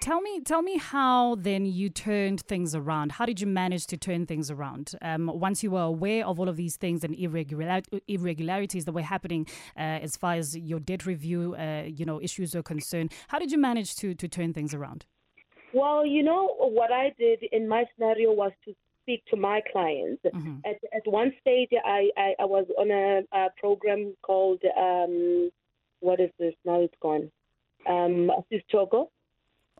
Tell 0.00 0.20
me, 0.20 0.40
tell 0.40 0.62
me 0.62 0.78
how 0.78 1.36
then 1.36 1.64
you 1.64 1.88
turned 1.90 2.40
things 2.42 2.74
around. 2.74 3.12
How 3.12 3.26
did 3.26 3.40
you 3.40 3.46
manage 3.46 3.86
to 3.88 3.96
turn 3.96 4.26
things 4.26 4.50
around? 4.50 4.94
Um, 5.02 5.26
once 5.26 5.62
you 5.62 5.70
were 5.70 5.82
aware 5.82 6.26
of 6.26 6.38
all 6.38 6.48
of 6.48 6.56
these 6.56 6.76
things 6.76 7.04
and 7.04 7.14
irregular- 7.14 7.82
irregularities 8.08 8.84
that 8.84 8.92
were 8.92 9.02
happening 9.02 9.46
uh, 9.76 9.80
as 9.80 10.16
far 10.16 10.34
as 10.34 10.56
your 10.56 10.80
debt 10.80 11.06
review, 11.06 11.54
uh, 11.56 11.84
you 11.86 12.04
know, 12.04 12.20
issues 12.20 12.54
were 12.54 12.62
concerned, 12.62 13.12
how 13.28 13.38
did 13.38 13.50
you 13.52 13.58
manage 13.58 13.96
to 13.96 14.14
to 14.14 14.28
turn 14.28 14.52
things 14.52 14.74
around? 14.74 15.06
Well, 15.72 16.04
you 16.04 16.22
know, 16.22 16.54
what 16.58 16.92
I 16.92 17.14
did 17.18 17.42
in 17.50 17.66
my 17.66 17.84
scenario 17.94 18.32
was 18.32 18.52
to 18.66 18.74
speak 19.02 19.24
to 19.30 19.36
my 19.36 19.62
clients. 19.72 20.22
Mm-hmm. 20.24 20.58
At, 20.64 20.76
at 20.94 21.10
one 21.10 21.32
stage, 21.40 21.70
I, 21.84 22.10
I, 22.16 22.34
I 22.40 22.44
was 22.44 22.66
on 22.78 22.90
a, 22.90 23.22
a 23.36 23.48
program 23.58 24.14
called, 24.22 24.62
um, 24.76 25.50
what 26.00 26.20
is 26.20 26.30
this? 26.38 26.54
Now 26.64 26.80
it's 26.82 26.94
gone 27.00 27.30
um, 27.88 28.30
Assist 28.30 28.68
Togo. 28.70 29.10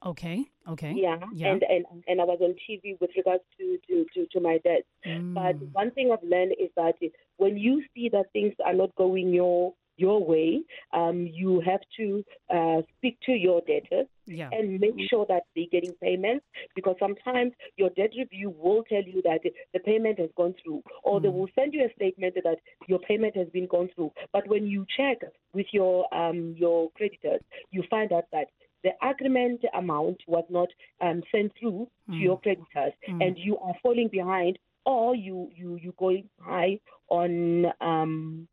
Okay. 0.04 0.44
Okay. 0.68 0.92
Yeah. 0.96 1.18
yeah. 1.32 1.52
And, 1.52 1.62
and 1.62 1.84
and 2.08 2.20
I 2.20 2.24
was 2.24 2.38
on 2.40 2.54
TV 2.68 3.00
with 3.00 3.10
regards 3.16 3.44
to 3.58 3.78
to 3.88 4.04
to, 4.14 4.26
to 4.32 4.40
my 4.40 4.58
dad. 4.64 4.82
Mm. 5.06 5.34
But 5.34 5.56
one 5.72 5.90
thing 5.92 6.10
I've 6.12 6.28
learned 6.28 6.54
is 6.60 6.70
that 6.76 6.94
when 7.36 7.56
you 7.56 7.82
see 7.94 8.08
that 8.10 8.32
things 8.32 8.54
are 8.64 8.74
not 8.74 8.94
going 8.96 9.32
your 9.32 9.74
your 9.96 10.24
way, 10.24 10.62
um, 10.92 11.26
you 11.26 11.60
have 11.60 11.80
to 11.98 12.24
uh, 12.54 12.82
speak 12.96 13.18
to 13.26 13.32
your 13.32 13.60
debtors 13.62 14.06
Yeah. 14.26 14.48
and 14.52 14.80
make 14.80 14.94
sure 15.10 15.26
that 15.26 15.42
they're 15.54 15.66
getting 15.70 15.92
payments 16.00 16.44
because 16.74 16.96
sometimes 16.98 17.52
your 17.76 17.90
debt 17.90 18.10
review 18.16 18.50
will 18.50 18.84
tell 18.84 19.02
you 19.02 19.20
that 19.22 19.40
the 19.74 19.80
payment 19.80 20.18
has 20.18 20.30
gone 20.36 20.54
through 20.62 20.82
or 21.02 21.20
they 21.20 21.28
will 21.28 21.48
send 21.54 21.74
you 21.74 21.84
a 21.84 21.92
statement 21.94 22.34
that 22.42 22.58
your 22.86 23.00
payment 23.00 23.36
has 23.36 23.48
been 23.48 23.66
gone 23.66 23.90
through. 23.94 24.12
But 24.32 24.46
when 24.48 24.66
you 24.66 24.86
check 24.96 25.18
with 25.52 25.66
your 25.72 26.12
um, 26.14 26.54
your 26.56 26.90
creditors, 26.92 27.40
you 27.70 27.82
find 27.90 28.12
out 28.12 28.24
that 28.32 28.46
the 28.84 28.90
agreement 29.02 29.62
amount 29.74 30.18
was 30.26 30.44
not 30.50 30.68
um, 31.00 31.22
sent 31.30 31.52
through 31.58 31.88
to 32.10 32.16
your 32.16 32.40
creditors 32.40 32.92
and 33.20 33.38
you 33.38 33.56
are 33.58 33.74
falling 33.82 34.08
behind 34.08 34.58
or 34.84 35.14
you, 35.14 35.48
you, 35.54 35.76
you 35.76 35.94
going 35.98 36.28
high 36.40 36.78
on 37.08 37.66
um, 37.80 38.48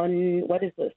on 0.00 0.46
what 0.46 0.62
is 0.62 0.72
this? 0.76 0.92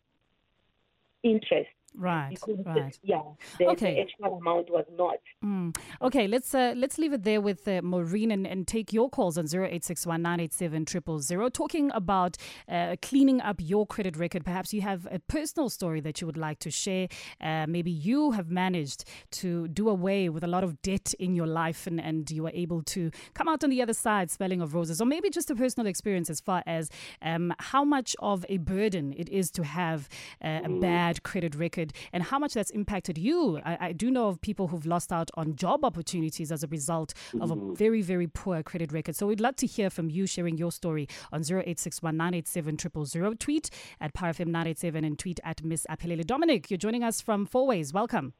Interest. 1.24 1.69
Right. 1.95 2.38
Right. 2.65 2.97
yeah, 3.03 3.21
the, 3.59 3.67
Okay. 3.67 3.95
the 3.95 4.01
actual 4.01 4.38
amount 4.38 4.69
was 4.69 4.85
not. 4.97 5.17
Mm. 5.43 5.75
Okay, 6.01 6.27
let's 6.27 6.53
uh, 6.55 6.73
let's 6.75 6.97
leave 6.97 7.13
it 7.13 7.23
there 7.23 7.41
with 7.41 7.67
uh, 7.67 7.81
Maureen 7.83 8.31
and, 8.31 8.47
and 8.47 8.67
take 8.67 8.93
your 8.93 9.09
calls 9.09 9.38
on 9.38 9.45
0861987000 9.45 11.53
talking 11.53 11.91
about 11.93 12.38
uh, 12.69 12.95
cleaning 13.01 13.41
up 13.41 13.57
your 13.59 13.85
credit 13.85 14.17
record. 14.17 14.45
Perhaps 14.45 14.73
you 14.73 14.81
have 14.81 15.07
a 15.12 15.19
personal 15.19 15.69
story 15.69 16.00
that 16.01 16.21
you 16.21 16.27
would 16.27 16.38
like 16.38 16.59
to 16.59 16.71
share. 16.71 17.07
Uh, 17.41 17.65
maybe 17.67 17.91
you 17.91 18.31
have 18.31 18.50
managed 18.50 19.05
to 19.31 19.67
do 19.67 19.89
away 19.89 20.29
with 20.29 20.43
a 20.43 20.47
lot 20.47 20.63
of 20.63 20.81
debt 20.81 21.13
in 21.19 21.35
your 21.35 21.47
life 21.47 21.88
and, 21.88 22.00
and 22.00 22.29
you 22.31 22.43
were 22.43 22.51
able 22.53 22.81
to 22.83 23.12
come 23.33 23.47
out 23.47 23.63
on 23.63 23.69
the 23.69 23.81
other 23.81 23.93
side 23.93 24.31
smelling 24.31 24.62
of 24.62 24.73
roses. 24.73 25.01
Or 25.01 25.05
maybe 25.05 25.29
just 25.29 25.50
a 25.51 25.55
personal 25.55 25.88
experience 25.88 26.29
as 26.29 26.39
far 26.39 26.63
as 26.65 26.89
um, 27.21 27.53
how 27.59 27.83
much 27.83 28.15
of 28.19 28.45
a 28.50 28.57
burden 28.57 29.13
it 29.17 29.29
is 29.29 29.51
to 29.51 29.63
have 29.63 30.07
uh, 30.43 30.62
a 30.63 30.69
bad 30.69 31.23
credit 31.23 31.55
record 31.55 31.82
and 32.13 32.23
how 32.23 32.39
much 32.39 32.53
that's 32.53 32.69
impacted 32.69 33.17
you. 33.17 33.59
I, 33.65 33.77
I 33.87 33.91
do 33.91 34.09
know 34.11 34.27
of 34.27 34.39
people 34.41 34.67
who've 34.67 34.85
lost 34.85 35.11
out 35.11 35.29
on 35.35 35.55
job 35.55 35.83
opportunities 35.83 36.51
as 36.51 36.63
a 36.63 36.67
result 36.67 37.13
of 37.41 37.51
a 37.51 37.55
very, 37.73 38.01
very 38.01 38.27
poor 38.27 38.63
credit 38.63 38.93
record. 38.93 39.15
So 39.15 39.27
we'd 39.27 39.41
love 39.41 39.55
to 39.57 39.67
hear 39.67 39.89
from 39.89 40.09
you 40.09 40.25
sharing 40.25 40.57
your 40.57 40.71
story 40.71 41.07
on 41.31 41.41
0861987000. 41.41 43.39
Tweet 43.39 43.69
at 43.99 44.13
PowerFM987 44.13 45.05
and 45.05 45.19
tweet 45.19 45.39
at 45.43 45.63
Miss 45.63 45.85
Apelele. 45.89 46.25
Dominic, 46.25 46.69
you're 46.71 46.77
joining 46.77 47.03
us 47.03 47.19
from 47.19 47.45
Fourways. 47.47 47.93
Welcome. 47.93 48.33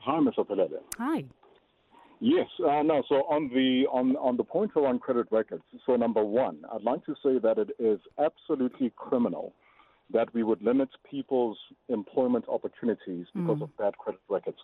Hi, 0.00 0.18
Mr. 0.20 0.46
Pelele. 0.46 0.80
Hi. 0.98 1.24
Yes, 2.20 2.46
uh, 2.60 2.82
no. 2.82 3.02
So 3.08 3.16
on 3.30 3.48
the 3.54 3.86
on 3.92 4.16
on 4.16 4.36
the 4.36 4.42
point 4.42 4.72
around 4.74 5.00
credit 5.00 5.26
records. 5.30 5.62
So 5.86 5.94
number 5.94 6.24
one, 6.24 6.64
I'd 6.72 6.82
like 6.82 7.04
to 7.06 7.14
say 7.22 7.38
that 7.38 7.58
it 7.58 7.70
is 7.78 8.00
absolutely 8.18 8.92
criminal 8.96 9.54
that 10.12 10.32
we 10.34 10.42
would 10.42 10.62
limit 10.62 10.88
people's 11.10 11.58
employment 11.88 12.44
opportunities 12.48 13.26
because 13.34 13.60
of 13.62 13.76
bad 13.76 13.96
credit 13.98 14.20
records. 14.28 14.58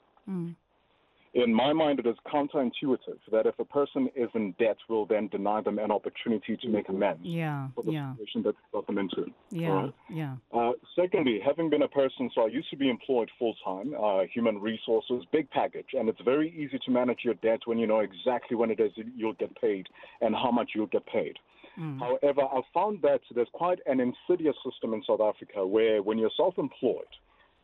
In 1.34 1.52
my 1.52 1.72
mind, 1.72 1.98
it 1.98 2.06
is 2.06 2.14
counterintuitive 2.32 3.18
that 3.32 3.44
if 3.44 3.58
a 3.58 3.64
person 3.64 4.08
is 4.14 4.28
in 4.36 4.54
debt, 4.60 4.76
we'll 4.88 5.04
then 5.04 5.26
deny 5.28 5.60
them 5.60 5.80
an 5.80 5.90
opportunity 5.90 6.56
to 6.56 6.68
make 6.68 6.88
amends 6.88 7.24
Yeah. 7.24 7.70
for 7.74 7.82
the 7.82 7.90
Yeah. 7.90 8.12
situation 8.14 8.42
that 8.44 8.54
got 8.72 8.86
them 8.86 8.98
into. 8.98 9.32
Yeah. 9.50 9.68
Right? 9.72 9.92
Yeah. 10.08 10.36
Uh, 10.52 10.74
secondly, 10.94 11.40
having 11.40 11.68
been 11.70 11.82
a 11.82 11.88
person, 11.88 12.30
so 12.36 12.42
I 12.44 12.46
used 12.46 12.70
to 12.70 12.76
be 12.76 12.88
employed 12.88 13.32
full 13.36 13.54
time, 13.64 13.96
uh, 13.98 14.22
human 14.32 14.60
resources, 14.60 15.24
big 15.32 15.50
package, 15.50 15.92
and 15.94 16.08
it's 16.08 16.20
very 16.20 16.50
easy 16.50 16.78
to 16.78 16.90
manage 16.92 17.24
your 17.24 17.34
debt 17.34 17.66
when 17.66 17.78
you 17.80 17.88
know 17.88 17.98
exactly 17.98 18.56
when 18.56 18.70
it 18.70 18.78
is 18.78 18.92
you'll 19.16 19.32
get 19.32 19.52
paid 19.60 19.88
and 20.20 20.36
how 20.36 20.52
much 20.52 20.70
you'll 20.76 20.86
get 20.86 21.04
paid. 21.06 21.36
Mm. 21.78 21.98
However, 21.98 22.42
I've 22.52 22.64
found 22.72 23.02
that 23.02 23.20
there's 23.34 23.48
quite 23.52 23.80
an 23.86 24.00
insidious 24.00 24.56
system 24.64 24.94
in 24.94 25.02
South 25.06 25.20
Africa 25.20 25.66
where 25.66 26.02
when 26.02 26.18
you're 26.18 26.30
self 26.36 26.58
employed, 26.58 27.06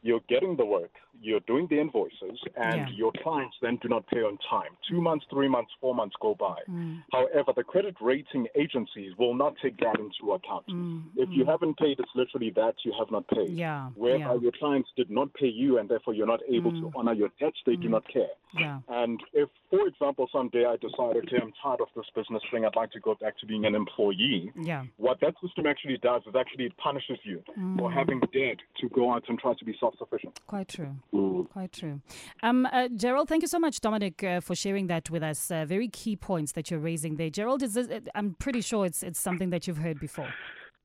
you're 0.02 0.21
getting 0.29 0.57
the 0.57 0.64
work, 0.64 0.93
you're 1.21 1.41
doing 1.41 1.67
the 1.69 1.79
invoices, 1.79 2.39
and 2.57 2.89
Yeah. 2.89 2.95
your 2.95 3.12
clients 3.23 3.57
then 3.61 3.77
do 3.77 3.89
not 3.89 4.07
pay 4.07 4.23
on 4.23 4.39
time. 4.39 4.77
Two 4.89 5.00
months, 5.00 5.27
three 5.31 5.49
months, 5.49 5.73
four 5.81 5.95
months 5.95 6.17
go 6.21 6.35
by. 6.35 6.57
Mm. 6.69 7.03
However, 7.12 7.53
the 7.55 7.65
credit 7.65 7.97
rating 8.00 8.49
agencies 8.55 9.17
will 9.19 9.35
not 9.35 9.55
take 9.62 9.77
that 9.79 9.99
into 9.99 10.33
account. 10.33 10.67
Mm. 10.69 11.03
If 11.17 11.29
you 11.31 11.45
mm. 11.45 11.49
haven't 11.49 11.77
paid, 11.79 11.99
it's 12.00 12.15
literally 12.15 12.50
that 12.50 12.75
you 12.85 12.93
have 12.99 13.11
not 13.11 13.27
paid. 13.29 13.50
Yeah, 13.50 13.91
Whereby 13.95 14.35
yeah. 14.35 14.41
your 14.41 14.53
clients 14.53 14.91
did 14.97 15.11
not 15.11 15.33
pay 15.35 15.49
you 15.49 15.79
and 15.79 15.89
therefore 15.89 16.15
you're 16.15 16.27
not 16.27 16.41
able 16.49 16.73
to 16.73 16.91
honor 16.95 17.12
your 17.12 17.31
debts, 17.39 17.59
they 17.67 17.77
do 17.77 17.89
not 17.89 18.07
care. 18.09 18.31
Yeah. 18.59 18.81
And 18.89 19.21
if, 19.33 19.49
for 19.71 19.87
example, 19.87 20.29
someday 20.33 20.65
I 20.65 20.77
decide, 20.77 21.17
okay, 21.17 21.39
I'm 21.41 21.53
tired 21.62 21.81
of 21.81 21.89
this 21.95 22.07
business 22.15 22.43
thing, 22.50 22.65
I'd 22.65 22.77
like 22.77 22.91
to 22.93 23.00
go 23.00 23.15
back 23.15 23.39
to 23.39 23.47
being 23.47 23.65
an 23.65 23.75
employee, 23.75 24.50
Yeah. 24.57 24.85
what 24.97 25.21
that 25.21 25.35
system 25.41 25.67
actually 25.67 25.99
does 25.99 26.23
is 26.27 26.35
actually 26.35 26.67
it 26.67 26.77
punishes 26.77 27.19
you 27.25 27.43
for 27.79 27.91
having 27.93 28.21
debt 28.33 28.59
to 28.81 28.89
go 28.89 29.12
out 29.12 29.25
and 29.29 29.39
try 29.39 29.55
to 29.55 29.65
be 29.65 29.77
self 29.79 29.97
sufficient. 29.99 30.39
Quite 30.47 30.69
true. 30.69 30.95
Quite 31.12 31.73
true. 31.73 32.00
Um, 32.43 32.67
uh, 32.67 32.88
Gerald, 32.95 33.29
thank 33.29 33.43
you 33.43 33.49
so 33.49 33.59
much, 33.59 33.81
Dominic, 33.81 34.23
uh, 34.23 34.40
for 34.40 34.55
sharing 34.55 34.87
that 34.87 35.11
with 35.11 35.23
us. 35.23 35.50
Uh, 35.50 35.64
very 35.64 35.88
key 35.88 36.14
points 36.14 36.52
that 36.52 36.71
you're 36.71 36.81
raising 36.81 37.17
there. 37.17 37.31
Gerald, 37.31 37.62
is 37.62 37.75
this, 37.75 37.88
I'm 38.14 38.35
pretty 38.38 38.61
sure 38.61 38.87
it's 38.87 39.02
it's 39.02 39.21
something 39.21 39.50
that 39.50 39.67
you've 39.67 39.79
heard 39.79 39.99
before. 39.99 40.33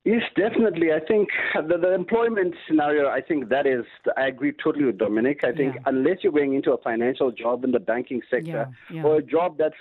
Yes, 0.06 0.22
definitely. 0.36 0.92
I 0.92 1.00
think 1.00 1.28
the, 1.68 1.78
the 1.78 1.92
employment 1.92 2.54
scenario, 2.68 3.08
I 3.08 3.20
think 3.20 3.48
that 3.48 3.66
is, 3.66 3.84
I 4.16 4.28
agree 4.28 4.52
totally 4.52 4.84
with 4.84 4.98
Dominic. 4.98 5.40
I 5.42 5.50
think 5.50 5.74
Yeah. 5.74 5.80
unless 5.86 6.18
you're 6.22 6.32
going 6.32 6.54
into 6.54 6.70
a 6.72 6.78
financial 6.80 7.32
job 7.32 7.64
in 7.64 7.72
the 7.72 7.80
banking 7.80 8.22
sector 8.30 8.68
Yeah, 8.88 8.96
yeah. 8.98 9.02
or 9.02 9.16
a 9.16 9.22
job 9.22 9.58
that 9.58 9.72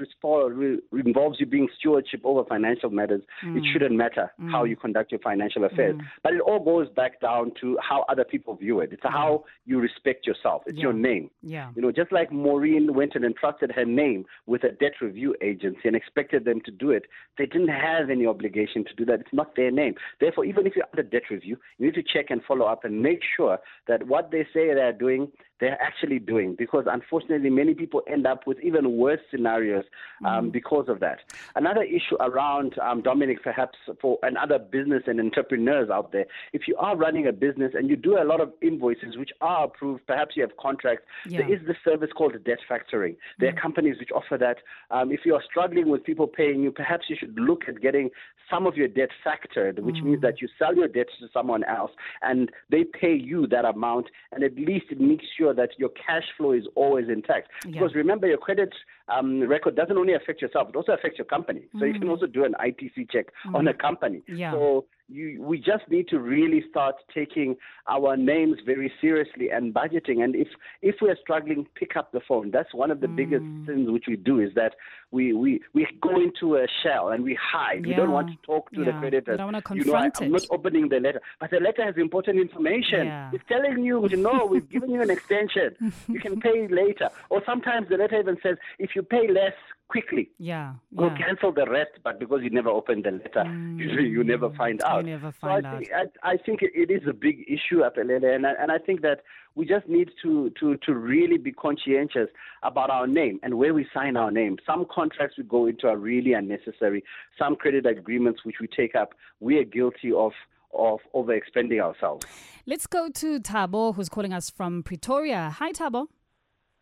involves 0.91 1.39
you 1.39 1.45
being 1.45 1.67
stewardship 1.77 2.21
over 2.23 2.43
financial 2.43 2.89
matters, 2.89 3.21
Mm. 3.43 3.57
it 3.59 3.65
shouldn't 3.71 3.95
matter 3.95 4.31
how 4.49 4.63
you 4.63 4.75
conduct 4.75 5.11
your 5.11 5.19
financial 5.19 5.63
affairs. 5.63 5.95
But 6.23 6.33
it 6.33 6.41
all 6.41 6.59
goes 6.59 6.89
back 6.89 7.19
down 7.21 7.51
to 7.61 7.77
how 7.79 8.03
other 8.09 8.23
people 8.23 8.55
view 8.55 8.79
it. 8.79 8.93
It's 8.93 9.03
how 9.03 9.43
you 9.67 9.79
respect 9.79 10.25
yourself. 10.25 10.63
It's 10.65 10.79
your 10.79 10.93
name. 10.93 11.29
Yeah. 11.43 11.69
You 11.75 11.83
know, 11.83 11.91
just 11.91 12.11
like 12.11 12.31
Maureen 12.31 12.95
went 12.95 13.13
and 13.13 13.23
entrusted 13.25 13.71
her 13.73 13.85
name 13.85 14.25
with 14.47 14.63
a 14.63 14.71
debt 14.71 14.93
review 15.01 15.35
agency 15.43 15.81
and 15.85 15.95
expected 15.95 16.45
them 16.45 16.61
to 16.61 16.71
do 16.71 16.89
it, 16.89 17.05
they 17.37 17.45
didn't 17.45 17.67
have 17.67 18.09
any 18.09 18.25
obligation 18.25 18.83
to 18.85 18.95
do 18.95 19.05
that. 19.05 19.19
It's 19.19 19.33
not 19.33 19.55
their 19.55 19.69
name. 19.69 19.93
Therefore, 20.19 20.45
even 20.45 20.65
if 20.65 20.75
you're 20.75 20.85
under 20.91 21.03
debt 21.03 21.29
review, 21.29 21.57
you 21.77 21.87
need 21.87 21.95
to 21.95 22.03
check 22.03 22.27
and 22.29 22.41
follow 22.43 22.65
up 22.65 22.85
and 22.85 23.01
make 23.01 23.21
sure 23.35 23.59
that 23.87 24.05
what 24.07 24.31
they 24.31 24.43
say 24.53 24.73
they're 24.73 24.93
doing, 24.93 25.31
they're 25.59 25.81
actually 25.81 26.19
doing. 26.19 26.55
Because 26.57 26.85
unfortunately, 26.87 27.49
many 27.49 27.73
people 27.73 28.01
end 28.11 28.27
up 28.27 28.45
with 28.47 28.59
even 28.61 28.97
worse 28.97 29.19
scenarios 29.31 29.85
um, 30.25 30.49
because 30.49 30.85
of 30.89 30.99
that. 30.99 31.19
Another 31.55 31.83
issue 31.83 32.15
around 32.19 32.77
um, 32.79 33.01
Dominic, 33.01 33.43
perhaps 33.43 33.77
for 34.01 34.17
and 34.23 34.37
other 34.37 34.59
business 34.59 35.03
and 35.07 35.19
entrepreneurs 35.19 35.89
out 35.89 36.11
there, 36.11 36.25
if 36.53 36.67
you 36.67 36.75
are 36.77 36.95
running 36.95 37.27
a 37.27 37.31
business 37.33 37.71
and 37.75 37.89
you 37.89 37.95
do 37.95 38.17
a 38.17 38.23
lot 38.23 38.41
of 38.41 38.51
invoices 38.61 39.17
which 39.17 39.31
are 39.41 39.65
approved, 39.65 40.05
perhaps 40.07 40.35
you 40.35 40.41
have 40.41 40.55
contracts, 40.57 41.05
Yeah. 41.27 41.39
there 41.39 41.53
is 41.53 41.65
this 41.65 41.77
service 41.83 42.09
called 42.15 42.33
debt 42.43 42.59
factoring. 42.69 43.15
There 43.39 43.49
are 43.49 43.53
companies 43.53 43.97
which 43.99 44.09
offer 44.13 44.37
that. 44.37 44.57
Um, 44.91 45.11
if 45.11 45.21
you 45.25 45.35
are 45.35 45.43
struggling 45.49 45.89
with 45.89 46.03
people 46.03 46.27
paying 46.27 46.61
you, 46.63 46.71
perhaps 46.71 47.05
you 47.09 47.15
should 47.19 47.37
look 47.39 47.63
at 47.67 47.81
getting 47.81 48.09
some 48.49 48.67
of 48.67 48.75
your 48.77 48.87
debt 48.87 49.09
factored, 49.25 49.79
which 49.79 50.01
means 50.03 50.21
that 50.21 50.41
you 50.41 50.47
sell 50.59 50.75
your 50.75 50.87
debt 50.87 51.07
to 51.19 51.27
someone 51.33 51.63
else 51.63 51.91
and 52.21 52.51
they 52.69 52.83
pay 52.83 53.13
you 53.13 53.47
that 53.47 53.65
amount, 53.65 54.07
and 54.31 54.43
at 54.43 54.55
least 54.55 54.85
it 54.91 54.99
makes 54.99 55.25
sure 55.45 55.53
that 55.53 55.69
your 55.77 55.89
cash 55.89 56.23
flow 56.37 56.51
is 56.51 56.63
always 56.75 57.07
intact. 57.09 57.49
Yeah. 57.65 57.71
Because 57.73 57.95
remember, 57.95 58.27
your 58.27 58.37
credit 58.37 58.73
um, 59.07 59.41
record 59.41 59.75
doesn't 59.75 59.97
only 59.97 60.13
affect 60.13 60.41
yourself; 60.41 60.69
it 60.69 60.75
also 60.75 60.93
affects 60.93 61.17
your 61.17 61.25
company. 61.25 61.63
So 61.79 61.85
you 61.85 61.93
can 61.93 62.03
mm. 62.03 62.09
also 62.09 62.25
do 62.25 62.45
an 62.45 62.55
ITC 62.59 63.11
check 63.11 63.27
mm. 63.47 63.55
on 63.55 63.67
a 63.67 63.73
company. 63.73 64.21
Yeah. 64.27 64.51
So 64.51 64.85
you, 65.07 65.41
we 65.41 65.57
just 65.57 65.87
need 65.89 66.07
to 66.09 66.19
really 66.19 66.63
start 66.69 66.95
taking 67.13 67.55
our 67.87 68.17
names 68.17 68.57
very 68.65 68.91
seriously 68.99 69.49
and 69.51 69.73
budgeting. 69.73 70.23
And 70.23 70.35
if 70.35 70.47
if 70.81 70.95
we 71.01 71.09
are 71.09 71.17
struggling, 71.21 71.67
pick 71.75 71.95
up 71.95 72.11
the 72.11 72.21
phone. 72.27 72.51
That's 72.51 72.73
one 72.73 72.91
of 72.91 73.01
the 73.01 73.07
biggest 73.07 73.43
mm. 73.43 73.65
sins 73.67 73.89
which 73.89 74.05
we 74.07 74.15
do 74.15 74.39
is 74.39 74.49
that 74.55 74.73
we, 75.15 75.25
we, 75.33 75.61
we 75.73 75.87
go 76.01 76.13
into 76.27 76.45
a 76.57 76.65
shell 76.83 77.09
and 77.13 77.23
we 77.23 77.33
hide. 77.53 77.85
We 77.85 77.93
don't 77.93 78.11
want 78.11 78.27
to 78.33 78.37
talk 78.45 78.69
to 78.75 78.79
the 78.83 78.91
Yeah. 78.91 78.95
We 78.95 78.99
creditors. 79.01 79.37
don't 79.37 79.47
wanna 79.51 79.63
you 79.79 79.85
know, 79.85 79.93
I, 79.95 80.09
confront 80.09 80.21
I'm 80.21 80.31
not 80.37 80.45
opening 80.57 80.89
the 80.89 80.99
letter, 80.99 81.21
but 81.39 81.49
the 81.51 81.59
letter 81.67 81.83
has 81.89 81.95
important 81.97 82.37
information. 82.39 83.03
Yeah. 83.07 83.31
It's 83.33 83.43
telling 83.47 83.83
you, 83.89 83.95
you 84.13 84.17
know, 84.17 84.45
we've 84.53 84.69
given 84.75 84.89
you 84.95 85.01
an 85.01 85.09
extension. 85.09 85.69
you 86.07 86.19
can 86.19 86.39
pay 86.41 86.67
later. 86.81 87.09
Or 87.29 87.41
sometimes 87.45 87.87
the 87.89 87.97
letter 87.97 88.19
even 88.19 88.37
says, 88.43 88.57
if 88.79 88.89
you 88.95 89.01
pay 89.03 89.25
less 89.31 89.53
quickly, 89.87 90.29
Yeah. 90.39 90.73
Go 90.95 91.05
yeah. 91.07 91.17
cancel 91.23 91.51
the 91.53 91.65
rest, 91.69 91.91
but 92.03 92.19
because 92.19 92.41
you 92.43 92.49
never 92.49 92.69
opened 92.69 93.03
the 93.05 93.11
letter, 93.11 93.45
usually 93.77 94.09
you 94.17 94.23
never 94.23 94.49
find 94.61 94.79
Mm. 94.79 94.89
You 94.89 94.97
out. 94.97 95.05
never 95.05 95.33
so 95.39 95.47
I 95.47 95.61
find 95.61 95.77
think, 95.85 95.91
I, 96.23 96.31
I 96.33 96.37
think 96.45 96.61
it, 96.63 96.71
it 96.83 96.89
is 96.91 97.03
a 97.07 97.13
big 97.13 97.37
issue, 97.47 97.79
Apelele, 97.87 98.35
and 98.35 98.45
I, 98.47 98.53
and 98.61 98.71
I 98.71 98.79
think 98.79 99.01
that 99.01 99.19
we 99.55 99.65
just 99.65 99.87
need 99.87 100.11
to, 100.21 100.51
to, 100.59 100.77
to 100.85 100.93
really 100.93 101.37
be 101.37 101.51
conscientious 101.51 102.27
about 102.63 102.89
our 102.89 103.07
name 103.07 103.39
and 103.41 103.55
where 103.57 103.73
we 103.73 103.87
sign 103.93 104.17
our 104.17 104.31
name. 104.31 104.57
Some 104.65 104.85
contracts 104.93 105.37
we 105.37 105.43
go 105.43 105.65
into 105.67 105.87
are 105.87 105.97
really 105.97 106.33
unnecessary. 106.33 107.03
Some 107.39 107.55
credit 107.55 107.85
agreements 107.85 108.41
which 108.43 108.57
we 108.59 108.67
take 108.67 108.95
up, 108.95 109.13
we 109.39 109.57
are 109.57 109.63
guilty 109.63 110.11
of 110.11 110.31
of 110.77 110.99
overexpending 111.13 111.81
ourselves. 111.81 112.25
Let's 112.65 112.85
go 112.85 113.07
to 113.07 113.39
Tabo, 113.39 113.95
who's 113.95 114.09
calling 114.09 114.33
us 114.33 114.49
from 114.49 114.83
Pretoria. 114.83 115.55
Hi, 115.57 115.71
Tabo. 115.71 116.07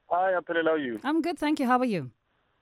Hi, 0.07 0.31
Apelele, 0.31 0.63
how 0.65 0.71
are 0.71 0.77
you? 0.79 0.99
I'm 1.03 1.21
good, 1.21 1.37
thank 1.37 1.59
you. 1.59 1.67
How 1.67 1.77
are 1.77 1.85
you? 1.85 2.09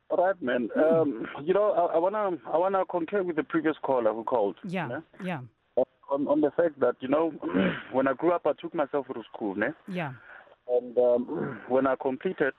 All 0.10 0.26
right, 0.26 0.42
man. 0.42 0.68
Um, 0.76 1.26
you 1.42 1.54
know, 1.54 1.72
I, 1.72 1.96
I 1.96 1.98
wanna 1.98 2.32
I 2.52 2.58
wanna 2.58 2.84
concur 2.86 3.24
with 3.24 3.38
the 3.38 3.44
previous 3.44 3.78
caller 3.82 4.14
who 4.14 4.26
called. 4.26 4.58
Yeah. 4.66 5.00
Yeah. 5.24 5.40
On, 6.12 6.28
on 6.28 6.42
the 6.42 6.52
fact 6.52 6.80
that, 6.80 6.96
you 7.00 7.08
know, 7.08 7.32
when 7.92 8.08
I 8.08 8.14
grew 8.14 8.32
up, 8.34 8.46
I 8.46 8.52
took 8.60 8.76
myself 8.76 9.08
to 9.08 9.24
school, 9.34 9.56
ne? 9.56 9.68
Yeah. 9.88 10.14
And 10.70 10.98
um, 10.98 11.60
when 11.70 11.88
I 11.88 11.96
completed, 12.02 12.54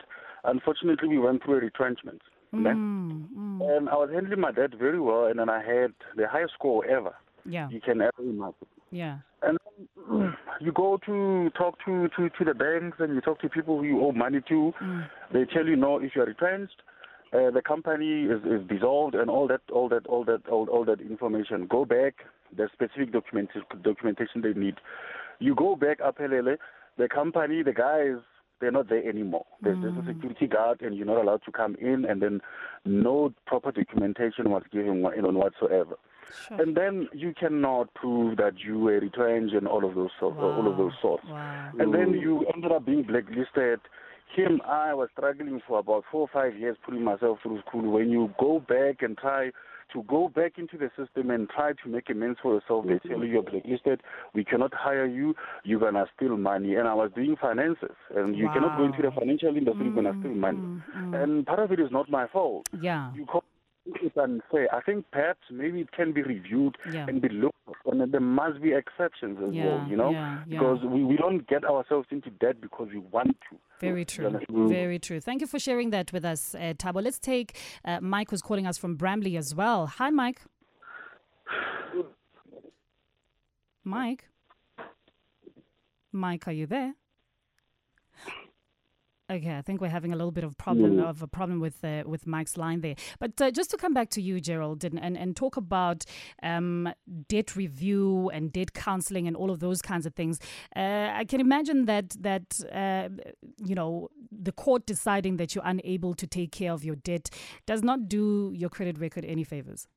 unfortunately, 0.44 1.08
we 1.08 1.18
went 1.18 1.44
through 1.44 1.58
a 1.58 1.60
retrenchment. 1.60 2.20
Mm, 2.54 3.28
mm. 3.34 3.76
And 3.76 3.88
I 3.88 3.94
was 3.94 4.10
handling 4.12 4.40
my 4.40 4.52
debt 4.52 4.70
very 4.78 5.00
well, 5.00 5.26
and 5.26 5.38
then 5.38 5.48
I 5.48 5.58
had 5.58 5.92
the 6.16 6.28
highest 6.28 6.52
score 6.54 6.84
ever 6.86 7.14
Yeah. 7.46 7.68
you 7.70 7.80
can 7.80 8.02
ever 8.02 8.12
imagine. 8.20 8.54
Yeah. 8.90 9.18
And 9.42 9.56
then 10.10 10.34
you 10.60 10.70
go 10.72 10.98
to 11.06 11.50
talk 11.56 11.78
to, 11.86 12.08
to, 12.16 12.28
to 12.28 12.44
the 12.44 12.52
banks 12.54 12.98
and 13.00 13.14
you 13.14 13.20
talk 13.22 13.40
to 13.40 13.48
people 13.48 13.78
who 13.78 13.84
you 13.84 14.04
owe 14.04 14.12
money 14.12 14.40
to. 14.48 14.72
They 15.32 15.46
tell 15.46 15.66
you 15.66 15.76
no, 15.76 15.98
if 15.98 16.12
you're 16.14 16.26
retrenched, 16.26 16.82
uh, 17.32 17.50
the 17.50 17.62
company 17.66 18.24
is, 18.24 18.42
is 18.44 18.68
dissolved 18.68 19.14
and 19.14 19.30
all 19.30 19.48
that, 19.48 19.62
all 19.72 19.88
that, 19.88 20.06
all 20.06 20.24
that, 20.26 20.46
all, 20.50 20.68
all 20.68 20.84
that 20.84 21.00
information. 21.00 21.66
Go 21.70 21.86
back. 21.86 22.16
There's 22.56 22.70
specific 22.72 23.12
document, 23.12 23.50
documentation 23.82 24.42
they 24.42 24.52
need. 24.52 24.76
You 25.38 25.54
go 25.54 25.76
back, 25.76 26.00
Apelele, 26.00 26.56
the 26.98 27.08
company, 27.08 27.62
the 27.62 27.72
guys, 27.72 28.22
they're 28.60 28.70
not 28.70 28.88
there 28.88 29.06
anymore. 29.06 29.44
There's 29.60 29.76
just 29.78 29.98
a 29.98 30.02
mm. 30.02 30.06
security 30.06 30.46
guard, 30.46 30.82
and 30.82 30.96
you're 30.96 31.06
not 31.06 31.20
allowed 31.20 31.42
to 31.46 31.52
come 31.52 31.74
in. 31.80 32.04
And 32.04 32.22
then 32.22 32.40
no 32.84 33.34
proper 33.44 33.72
documentation 33.72 34.50
was 34.50 34.62
given 34.72 35.02
wha- 35.02 35.12
you 35.16 35.22
know, 35.22 35.30
whatsoever. 35.30 35.96
Sure. 36.46 36.62
And 36.62 36.76
then 36.76 37.08
you 37.12 37.34
cannot 37.38 37.92
prove 37.94 38.36
that 38.36 38.60
you 38.64 38.78
were 38.78 39.00
retrenched 39.00 39.54
and 39.54 39.66
all 39.66 39.84
of 39.84 39.96
those 39.96 40.10
sort, 40.20 40.36
all 40.38 40.70
of 40.70 40.76
those 40.76 40.92
sorts. 41.02 41.24
Wow. 41.28 41.72
And 41.78 41.92
then 41.92 42.12
mm. 42.12 42.20
you 42.20 42.46
ended 42.54 42.70
up 42.70 42.86
being 42.86 43.02
blacklisted. 43.02 43.80
Him, 44.34 44.62
I 44.64 44.94
was 44.94 45.08
struggling 45.12 45.60
for 45.66 45.80
about 45.80 46.04
four 46.10 46.22
or 46.22 46.30
five 46.32 46.56
years 46.56 46.76
putting 46.84 47.02
myself 47.02 47.40
through 47.42 47.60
school. 47.66 47.90
When 47.90 48.10
you 48.10 48.32
go 48.38 48.60
back 48.60 49.02
and 49.02 49.18
try 49.18 49.50
to 49.92 50.02
go 50.04 50.28
back 50.28 50.58
into 50.58 50.76
the 50.76 50.90
system 50.96 51.30
and 51.30 51.48
try 51.48 51.72
to 51.72 51.88
make 51.88 52.10
amends 52.10 52.38
for 52.42 52.54
yourself, 52.54 52.86
they 52.86 52.98
tell 53.08 53.18
you 53.24 53.32
you're 53.32 53.42
blacklisted. 53.42 54.02
We 54.34 54.44
cannot 54.44 54.72
hire 54.74 55.06
you. 55.06 55.34
You're 55.64 55.80
gonna 55.80 56.06
steal 56.16 56.36
money. 56.36 56.74
And 56.74 56.88
I 56.88 56.94
was 56.94 57.10
doing 57.14 57.36
finances, 57.40 57.96
and 58.14 58.36
you 58.36 58.48
cannot 58.52 58.76
go 58.78 58.84
into 58.84 59.02
the 59.02 59.10
financial 59.10 59.56
industry. 59.56 59.86
You're 59.86 59.94
gonna 59.94 60.12
mm, 60.12 60.20
steal 60.20 60.34
money. 60.34 60.58
Mm, 60.58 60.82
mm. 60.96 61.22
And 61.22 61.46
part 61.46 61.60
of 61.60 61.72
it 61.72 61.80
is 61.80 61.90
not 61.90 62.10
my 62.10 62.26
fault 62.28 62.68
Yeah. 62.80 63.12
you 63.14 63.26
call 63.26 63.44
it 63.86 64.16
unfair. 64.16 64.68
I 64.74 64.80
think 64.82 65.06
perhaps 65.10 65.40
maybe 65.50 65.80
it 65.80 65.92
can 65.92 66.12
be 66.12 66.22
reviewed 66.22 66.76
Yeah. 66.92 67.06
and 67.08 67.20
be 67.20 67.28
looked 67.28 67.56
at, 67.68 67.92
and 67.92 68.12
there 68.12 68.20
must 68.20 68.60
be 68.62 68.72
exceptions 68.72 69.38
as 69.46 69.52
Yeah, 69.54 69.66
well, 69.66 69.86
you 69.88 69.96
know, 69.96 70.10
yeah, 70.10 70.42
because 70.48 70.78
we, 70.84 71.04
we 71.04 71.16
don't 71.16 71.46
get 71.48 71.64
ourselves 71.64 72.06
into 72.10 72.30
debt 72.30 72.60
because 72.60 72.88
we 72.92 72.98
want 72.98 73.36
to. 73.50 73.56
Very 73.80 74.04
true. 74.04 74.38
Very 74.68 74.98
true. 75.00 75.20
Thank 75.20 75.40
you 75.40 75.46
for 75.48 75.58
sharing 75.58 75.90
that 75.90 76.12
with 76.12 76.24
us, 76.24 76.54
uh, 76.54 76.74
Tabo. 76.78 77.02
Let's 77.02 77.18
take 77.18 77.56
uh, 77.84 78.00
Mike, 78.00 78.30
who's 78.30 78.42
calling 78.42 78.66
us 78.66 78.78
from 78.78 78.94
Bramley 78.94 79.36
as 79.36 79.54
well. 79.54 79.86
Hi, 79.86 80.10
Mike. 80.10 80.40
Mike. 83.84 84.28
Mike, 86.12 86.46
are 86.46 86.52
you 86.52 86.66
there? 86.66 86.94
Okay, 89.32 89.56
I 89.56 89.62
think 89.62 89.80
we're 89.80 89.88
having 89.88 90.12
a 90.12 90.16
little 90.16 90.30
bit 90.30 90.44
of 90.44 90.58
problem 90.58 90.98
of 90.98 91.22
a 91.22 91.26
problem 91.26 91.58
with 91.58 91.82
uh, 91.82 92.02
with 92.04 92.26
Mike's 92.26 92.58
line 92.58 92.82
there. 92.82 92.96
But 93.18 93.40
uh, 93.40 93.50
just 93.50 93.70
to 93.70 93.78
come 93.78 93.94
back 93.94 94.10
to 94.10 94.20
you, 94.20 94.40
Gerald, 94.42 94.84
and 94.84 95.02
and, 95.02 95.16
and 95.16 95.34
talk 95.34 95.56
about 95.56 96.04
um, 96.42 96.92
debt 97.28 97.56
review 97.56 98.28
and 98.28 98.52
debt 98.52 98.74
counseling 98.74 99.26
and 99.26 99.34
all 99.34 99.50
of 99.50 99.60
those 99.60 99.80
kinds 99.80 100.04
of 100.04 100.14
things. 100.14 100.38
Uh, 100.76 101.08
I 101.14 101.24
can 101.24 101.40
imagine 101.40 101.86
that 101.86 102.10
that 102.20 102.60
uh, 102.70 103.08
you 103.64 103.74
know 103.74 104.10
the 104.30 104.52
court 104.52 104.84
deciding 104.84 105.38
that 105.38 105.54
you're 105.54 105.64
unable 105.66 106.12
to 106.14 106.26
take 106.26 106.52
care 106.52 106.72
of 106.72 106.84
your 106.84 106.96
debt 106.96 107.30
does 107.64 107.82
not 107.82 108.08
do 108.08 108.52
your 108.54 108.68
credit 108.68 108.98
record 108.98 109.24
any 109.24 109.44
favors. 109.44 109.88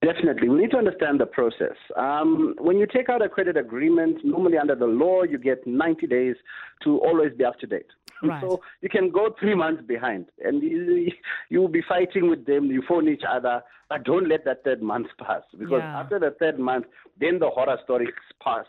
Definitely. 0.00 0.48
We 0.48 0.60
need 0.60 0.70
to 0.70 0.76
understand 0.76 1.18
the 1.18 1.26
process. 1.26 1.76
Um, 1.96 2.54
when 2.58 2.78
you 2.78 2.86
take 2.86 3.08
out 3.08 3.20
a 3.20 3.28
credit 3.28 3.56
agreement, 3.56 4.24
normally 4.24 4.58
under 4.58 4.76
the 4.76 4.86
law, 4.86 5.24
you 5.24 5.38
get 5.38 5.66
90 5.66 6.06
days 6.06 6.36
to 6.84 6.98
always 6.98 7.32
be 7.36 7.44
up 7.44 7.58
to 7.60 7.66
date. 7.66 7.86
Right. 8.28 8.42
So 8.42 8.60
you 8.80 8.88
can 8.88 9.10
go 9.10 9.34
three 9.38 9.54
months 9.54 9.82
behind 9.86 10.26
and 10.44 10.62
you, 10.62 11.12
will 11.60 11.68
be 11.68 11.82
fighting 11.88 12.28
with 12.28 12.46
them, 12.46 12.66
you 12.66 12.82
phone 12.88 13.08
each 13.08 13.22
other, 13.28 13.62
but 13.88 14.04
don't 14.04 14.28
let 14.28 14.44
that 14.44 14.64
third 14.64 14.82
month 14.82 15.06
pass 15.24 15.42
because 15.58 15.82
Yeah. 15.82 16.00
after 16.00 16.18
the 16.18 16.32
third 16.38 16.58
month, 16.58 16.86
then 17.18 17.38
the 17.38 17.48
horror 17.48 17.78
stories 17.84 18.14
pass. 18.42 18.66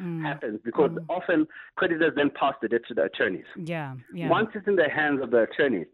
Mm. 0.00 0.22
Happens 0.22 0.60
because 0.64 0.90
mm. 0.92 1.04
often 1.10 1.46
creditors 1.76 2.12
then 2.16 2.30
pass 2.30 2.54
the 2.62 2.68
debt 2.68 2.82
to 2.88 2.94
the 2.94 3.02
attorneys. 3.02 3.44
Yeah, 3.56 3.96
yeah. 4.14 4.28
Once 4.30 4.48
it's 4.54 4.66
in 4.66 4.76
the 4.76 4.88
hands 4.88 5.20
of 5.20 5.30
the 5.30 5.42
attorneys, 5.42 5.88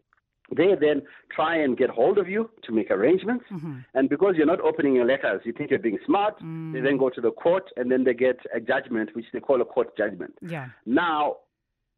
they 0.55 0.75
then 0.79 1.01
try 1.35 1.57
and 1.57 1.77
get 1.77 1.89
hold 1.89 2.17
of 2.17 2.29
you 2.29 2.49
to 2.63 2.71
make 2.71 2.89
arrangements. 2.89 3.45
Mm-hmm. 3.51 3.79
And 3.95 4.07
because 4.07 4.35
you're 4.37 4.45
not 4.45 4.61
opening 4.61 4.95
your 4.95 5.05
letters, 5.05 5.41
you 5.43 5.51
think 5.51 5.71
you're 5.71 5.79
being 5.79 5.97
smart. 6.05 6.35
They 6.39 6.45
mm. 6.45 6.83
then 6.83 6.97
go 6.97 7.09
to 7.09 7.19
the 7.19 7.31
court 7.31 7.69
and 7.75 7.91
then 7.91 8.03
they 8.05 8.13
get 8.13 8.37
a 8.55 8.59
judgment, 8.59 9.13
which 9.13 9.25
they 9.33 9.39
call 9.39 9.61
a 9.61 9.65
court 9.65 9.97
judgment. 9.97 10.35
yeah. 10.41 10.67
Now, 10.85 11.37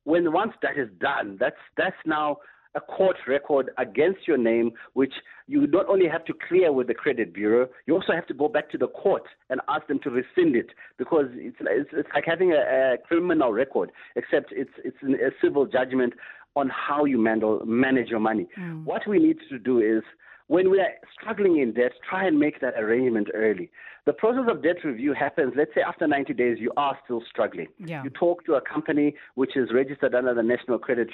when 0.10 0.34
once 0.34 0.54
that 0.63 0.78
is 0.78 0.89
done, 1.00 1.38
that's 1.39 1.62
that's 1.78 2.02
now 2.06 2.38
a 2.76 2.82
court 2.82 3.15
record 3.28 3.72
against 3.78 4.28
your 4.28 4.38
name, 4.38 4.72
which 4.93 5.13
you 5.48 5.65
not 5.67 5.88
only 5.88 6.08
have 6.08 6.24
to 6.26 6.34
clear 6.48 6.72
with 6.72 6.88
the 6.88 6.93
credit 6.93 7.34
bureau, 7.34 7.67
you 7.86 7.93
also 7.95 8.13
have 8.13 8.28
to 8.28 8.34
go 8.34 8.48
back 8.48 8.69
to 8.72 8.78
the 8.78 8.88
court 8.88 9.24
and 9.50 9.60
ask 9.67 9.88
them 9.88 10.00
to 10.04 10.10
rescind 10.10 10.56
it 10.56 10.67
because 10.98 11.26
it's 11.34 11.58
it's, 11.62 11.89
it's 11.93 12.10
like 12.13 12.26
having 12.26 12.52
a, 12.52 12.93
a 12.93 12.98
criminal 13.08 13.52
record, 13.54 13.91
except 14.15 14.52
it's 14.52 14.72
it's 14.84 14.98
a 15.04 15.32
civil 15.43 15.65
judgment 15.65 16.13
on 16.55 16.69
how 16.69 17.05
you 17.05 17.17
mandel, 17.17 17.62
manage 17.65 18.09
your 18.09 18.19
money. 18.19 18.47
Mm. 18.57 18.83
What 18.85 19.07
we 19.07 19.19
need 19.19 19.38
to 19.49 19.59
do 19.59 19.79
is 19.79 20.03
when 20.47 20.71
we 20.71 20.79
are 20.79 20.89
struggling 21.13 21.59
in 21.59 21.73
debt, 21.73 21.91
try 22.09 22.25
and 22.25 22.39
make 22.39 22.59
that 22.62 22.73
arrangement 22.75 23.29
early. 23.35 23.69
The 24.05 24.13
process 24.13 24.45
of 24.49 24.63
debt 24.63 24.77
review 24.83 25.13
happens, 25.13 25.53
let's 25.55 25.71
say 25.75 25.81
after 25.81 26.07
90 26.07 26.33
days, 26.33 26.57
you 26.59 26.71
are 26.75 26.97
still 27.05 27.21
struggling. 27.29 27.67
Yeah. 27.77 28.03
You 28.03 28.09
talk 28.09 28.43
to 28.45 28.55
a 28.55 28.62
company 28.62 29.13
which 29.35 29.55
is 29.55 29.69
registered 29.71 30.15
under 30.15 30.33
the 30.33 30.41
National 30.41 30.79
Credit 30.79 31.09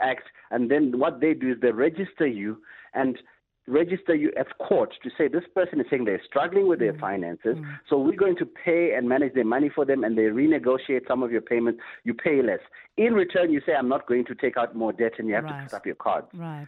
Act, 0.00 0.24
and 0.50 0.68
then 0.68 0.98
what 0.98 1.20
they 1.20 1.34
do 1.34 1.52
is 1.52 1.60
they 1.60 1.70
register 1.70 2.26
you 2.26 2.58
and 2.92 3.16
register 3.70 4.14
you 4.14 4.32
at 4.38 4.46
court 4.58 4.94
to 5.02 5.10
say 5.16 5.28
this 5.28 5.44
person 5.54 5.80
is 5.80 5.86
saying 5.90 6.04
they're 6.04 6.22
struggling 6.24 6.68
with 6.68 6.78
their 6.78 6.92
mm. 6.92 7.00
finances, 7.00 7.56
mm. 7.56 7.78
so 7.88 7.98
we're 7.98 8.16
going 8.16 8.36
to 8.36 8.46
pay 8.46 8.94
and 8.96 9.08
manage 9.08 9.34
their 9.34 9.44
money 9.44 9.70
for 9.74 9.84
them, 9.84 10.04
and 10.04 10.16
they 10.18 10.22
renegotiate 10.22 11.06
some 11.06 11.22
of 11.22 11.30
your 11.30 11.40
payments. 11.40 11.80
You 12.04 12.14
pay 12.14 12.42
less. 12.42 12.60
In 12.96 13.14
return, 13.14 13.52
you 13.52 13.60
say, 13.64 13.72
I'm 13.74 13.88
not 13.88 14.06
going 14.06 14.24
to 14.26 14.34
take 14.34 14.56
out 14.56 14.74
more 14.74 14.92
debt, 14.92 15.12
and 15.18 15.28
you 15.28 15.34
have 15.34 15.44
Right. 15.44 15.58
to 15.60 15.64
put 15.64 15.74
up 15.74 15.86
your 15.86 15.94
cards 15.94 16.28
Right. 16.34 16.66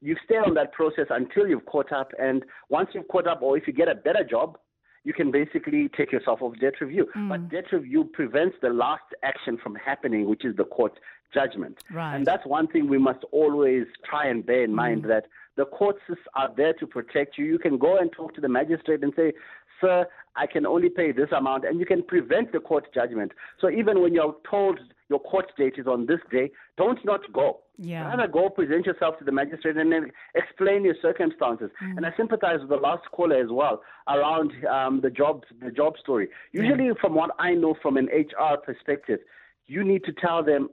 you 0.00 0.16
stay 0.24 0.36
on 0.36 0.54
that 0.54 0.72
process 0.72 1.06
until 1.10 1.48
you've 1.48 1.66
caught 1.66 1.92
up. 1.92 2.12
And 2.18 2.44
once 2.68 2.90
you've 2.94 3.08
caught 3.08 3.26
up, 3.26 3.42
or 3.42 3.58
if 3.58 3.66
you 3.66 3.72
get 3.72 3.88
a 3.88 3.94
better 3.94 4.24
job, 4.24 4.58
you 5.04 5.12
can 5.12 5.30
basically 5.30 5.88
take 5.96 6.12
yourself 6.12 6.42
off 6.42 6.54
debt 6.60 6.80
review. 6.80 7.08
Mm. 7.16 7.28
But 7.28 7.48
debt 7.48 7.72
review 7.72 8.04
prevents 8.04 8.56
the 8.60 8.68
last 8.68 9.04
action 9.22 9.58
from 9.62 9.74
happening, 9.74 10.28
which 10.28 10.44
is 10.44 10.54
the 10.56 10.64
court 10.64 10.98
judgment. 11.32 11.78
Right. 11.90 12.14
And 12.14 12.26
that's 12.26 12.46
one 12.46 12.68
thing 12.68 12.88
we 12.88 12.98
must 12.98 13.24
always 13.32 13.86
try 14.08 14.26
and 14.26 14.44
bear 14.44 14.64
in 14.64 14.74
mind 14.74 15.04
that 15.04 15.26
the 15.58 15.66
courts 15.66 15.98
are 16.34 16.50
there 16.56 16.72
to 16.74 16.86
protect 16.86 17.36
you. 17.36 17.44
You 17.44 17.58
can 17.58 17.78
go 17.78 17.98
and 17.98 18.10
talk 18.12 18.32
to 18.36 18.40
the 18.40 18.48
magistrate 18.48 19.02
and 19.02 19.12
say, 19.16 19.32
Sir, 19.80 20.06
I 20.36 20.46
can 20.46 20.64
only 20.64 20.88
pay 20.88 21.10
this 21.10 21.28
amount, 21.36 21.64
and 21.64 21.80
you 21.80 21.86
can 21.86 22.02
prevent 22.02 22.52
the 22.52 22.60
court 22.60 22.84
judgment. 22.94 23.32
So 23.60 23.68
even 23.68 24.00
when 24.00 24.14
you're 24.14 24.36
told 24.48 24.78
your 25.08 25.18
court 25.18 25.50
date 25.56 25.74
is 25.76 25.86
on 25.86 26.06
this 26.06 26.20
day, 26.30 26.50
don't 26.76 27.04
not 27.04 27.20
go. 27.32 27.60
Yeah. 27.76 28.06
Rather 28.08 28.28
go 28.28 28.50
present 28.50 28.86
yourself 28.86 29.18
to 29.18 29.24
the 29.24 29.32
magistrate 29.32 29.76
and 29.76 29.90
then 29.90 30.10
explain 30.34 30.84
your 30.84 30.96
circumstances. 31.00 31.70
And 31.80 32.06
I 32.06 32.10
sympathize 32.16 32.60
with 32.60 32.68
the 32.68 32.76
last 32.76 33.04
caller 33.12 33.36
as 33.36 33.50
well 33.50 33.82
around 34.08 34.52
um, 34.66 35.00
the 35.00 35.10
job 35.10 35.42
the 35.60 35.70
job 35.70 35.94
story. 36.00 36.28
Usually, 36.52 36.90
from 37.00 37.14
what 37.14 37.30
I 37.38 37.54
know 37.54 37.74
from 37.82 37.96
an 37.96 38.06
HR 38.06 38.58
perspective, 38.58 39.20
you 39.66 39.84
need 39.84 40.04
to 40.04 40.12
tell 40.12 40.44
them 40.44 40.70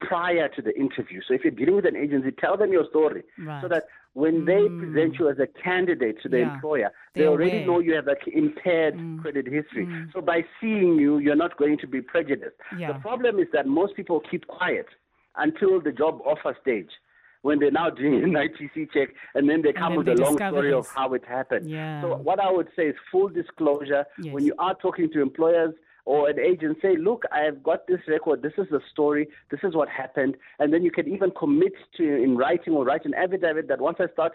prior 0.00 0.48
to 0.48 0.62
the 0.62 0.76
interview. 0.78 1.20
So 1.26 1.34
if 1.34 1.44
you're 1.44 1.52
dealing 1.52 1.76
with 1.76 1.86
an 1.86 1.96
agency, 1.96 2.30
tell 2.32 2.56
them 2.56 2.72
your 2.72 2.86
story 2.88 3.22
Right. 3.38 3.62
so 3.62 3.68
that 3.68 3.86
when 4.14 4.44
they 4.44 4.62
mm. 4.62 4.80
present 4.80 5.18
you 5.18 5.28
as 5.28 5.38
a 5.38 5.46
candidate 5.46 6.20
to 6.22 6.28
the 6.28 6.40
Yeah. 6.40 6.54
employer, 6.54 6.90
they 7.14 7.20
They're 7.20 7.30
already 7.30 7.50
aware. 7.58 7.66
know 7.66 7.78
you 7.80 7.94
have 7.94 8.08
an 8.08 8.16
impaired 8.26 8.94
mm. 8.94 9.20
credit 9.20 9.46
history. 9.46 9.86
Mm. 9.86 10.12
So 10.12 10.20
by 10.20 10.44
seeing 10.60 10.96
you, 10.98 11.18
you're 11.18 11.36
not 11.36 11.56
going 11.56 11.78
to 11.78 11.86
be 11.86 12.00
prejudiced. 12.00 12.56
Yeah. 12.76 12.92
The 12.92 12.98
problem 13.00 13.38
is 13.38 13.48
that 13.52 13.66
most 13.66 13.94
people 13.94 14.20
keep 14.20 14.46
quiet 14.46 14.86
until 15.36 15.80
the 15.80 15.92
job 15.92 16.20
offer 16.24 16.56
stage. 16.60 16.90
When 17.42 17.60
they're 17.60 17.70
now 17.70 17.88
doing 17.88 18.24
an 18.24 18.32
ITC 18.32 18.90
check, 18.92 19.10
and 19.36 19.48
then 19.48 19.62
they 19.62 19.72
come 19.72 19.90
then 19.90 19.98
with 19.98 20.06
they 20.06 20.12
a 20.14 20.24
long 20.24 20.36
story 20.36 20.72
of 20.72 20.88
how 20.88 21.14
it 21.14 21.24
happened. 21.24 21.70
Yeah. 21.70 22.02
So 22.02 22.16
what 22.16 22.40
I 22.40 22.50
would 22.50 22.68
say 22.74 22.88
is 22.88 22.96
full 23.12 23.28
disclosure. 23.28 24.04
Yes. 24.20 24.34
When 24.34 24.44
you 24.44 24.54
are 24.58 24.74
talking 24.74 25.08
to 25.12 25.22
employers 25.22 25.72
or 26.08 26.30
an 26.30 26.38
agent, 26.40 26.78
say, 26.80 26.96
look, 26.96 27.24
I 27.30 27.40
have 27.40 27.62
got 27.62 27.86
this 27.86 28.00
record. 28.08 28.40
This 28.40 28.54
is 28.56 28.66
the 28.70 28.80
story. 28.90 29.28
This 29.50 29.60
is 29.62 29.74
what 29.74 29.90
happened. 29.90 30.38
And 30.58 30.72
then 30.72 30.82
you 30.82 30.90
can 30.90 31.06
even 31.06 31.30
commit 31.38 31.74
to 31.98 32.02
in 32.02 32.34
writing 32.38 32.72
or 32.72 32.82
write 32.82 33.04
an 33.04 33.12
affidavit 33.12 33.68
that 33.68 33.78
once 33.78 33.98
I 34.00 34.06
start 34.14 34.32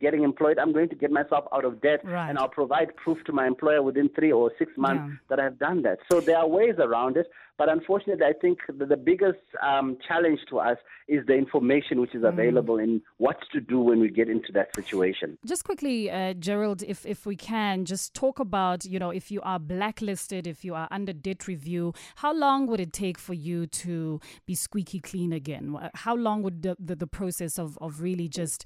getting 0.00 0.22
employed, 0.24 0.58
I'm 0.58 0.72
going 0.72 0.88
to 0.88 0.94
get 0.94 1.10
myself 1.10 1.44
out 1.54 1.66
of 1.66 1.82
debt, 1.82 2.00
Right. 2.04 2.30
and 2.30 2.38
I'll 2.38 2.48
provide 2.48 2.96
proof 2.96 3.18
to 3.24 3.32
my 3.34 3.46
employer 3.46 3.82
within 3.82 4.08
three 4.08 4.32
or 4.32 4.50
six 4.58 4.72
months 4.78 5.04
Yeah. 5.06 5.16
that 5.28 5.38
I've 5.40 5.58
done 5.58 5.82
that. 5.82 5.98
So 6.10 6.20
there 6.22 6.38
are 6.38 6.48
ways 6.48 6.76
around 6.78 7.18
it. 7.18 7.30
But 7.60 7.68
unfortunately, 7.68 8.24
I 8.24 8.32
think 8.32 8.60
the, 8.68 8.86
the 8.86 8.96
biggest 8.96 9.44
um, 9.62 9.98
challenge 10.08 10.40
to 10.48 10.60
us 10.60 10.78
is 11.08 11.26
the 11.26 11.34
information 11.34 12.00
which 12.00 12.14
is 12.14 12.22
mm. 12.22 12.28
available 12.30 12.76
mm. 12.76 12.84
in 12.84 13.02
what 13.18 13.36
to 13.52 13.60
do 13.60 13.80
when 13.80 14.00
we 14.00 14.08
get 14.08 14.30
into 14.30 14.50
that 14.52 14.74
situation. 14.74 15.36
Just 15.44 15.64
quickly, 15.64 16.10
uh, 16.10 16.32
Gerald, 16.32 16.82
if, 16.82 17.04
if 17.04 17.26
we 17.26 17.36
can, 17.36 17.84
just 17.84 18.14
talk 18.14 18.38
about, 18.38 18.86
you 18.86 18.98
know, 18.98 19.10
if 19.10 19.30
you 19.30 19.42
are 19.42 19.58
blacklisted, 19.58 20.46
if 20.46 20.64
you 20.64 20.74
are 20.74 20.88
under 20.90 21.12
debt 21.12 21.46
review, 21.46 21.92
how 22.14 22.32
long 22.32 22.66
would 22.66 22.80
it 22.80 22.94
take 22.94 23.18
for 23.18 23.34
you 23.34 23.66
to 23.66 24.20
be 24.46 24.54
squeaky 24.54 24.98
clean 24.98 25.30
again? 25.30 25.76
How 25.92 26.16
long 26.16 26.42
would 26.42 26.62
the, 26.62 26.76
the, 26.80 26.96
the 26.96 27.06
process 27.06 27.58
of, 27.58 27.76
of 27.82 28.00
really 28.00 28.26
just 28.26 28.64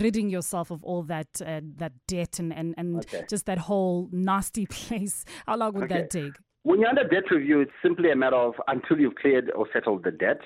ridding 0.00 0.30
yourself 0.30 0.70
of 0.70 0.84
all 0.84 1.02
that 1.02 1.42
uh, 1.44 1.60
that 1.78 1.94
debt 2.06 2.38
and, 2.38 2.54
and, 2.54 2.72
and 2.78 2.98
okay. 2.98 3.24
just 3.28 3.46
that 3.46 3.58
whole 3.58 4.08
nasty 4.12 4.66
place, 4.70 5.24
how 5.44 5.56
long 5.56 5.72
would 5.72 5.90
okay. 5.90 6.02
that 6.02 6.10
take? 6.10 6.34
When 6.64 6.80
you're 6.80 6.88
under 6.88 7.04
debt 7.04 7.30
review, 7.30 7.60
it's 7.60 7.72
simply 7.82 8.10
a 8.10 8.16
matter 8.16 8.36
of 8.36 8.54
until 8.68 8.98
you've 8.98 9.16
cleared 9.16 9.50
or 9.50 9.66
settled 9.72 10.04
the 10.04 10.12
debt. 10.12 10.40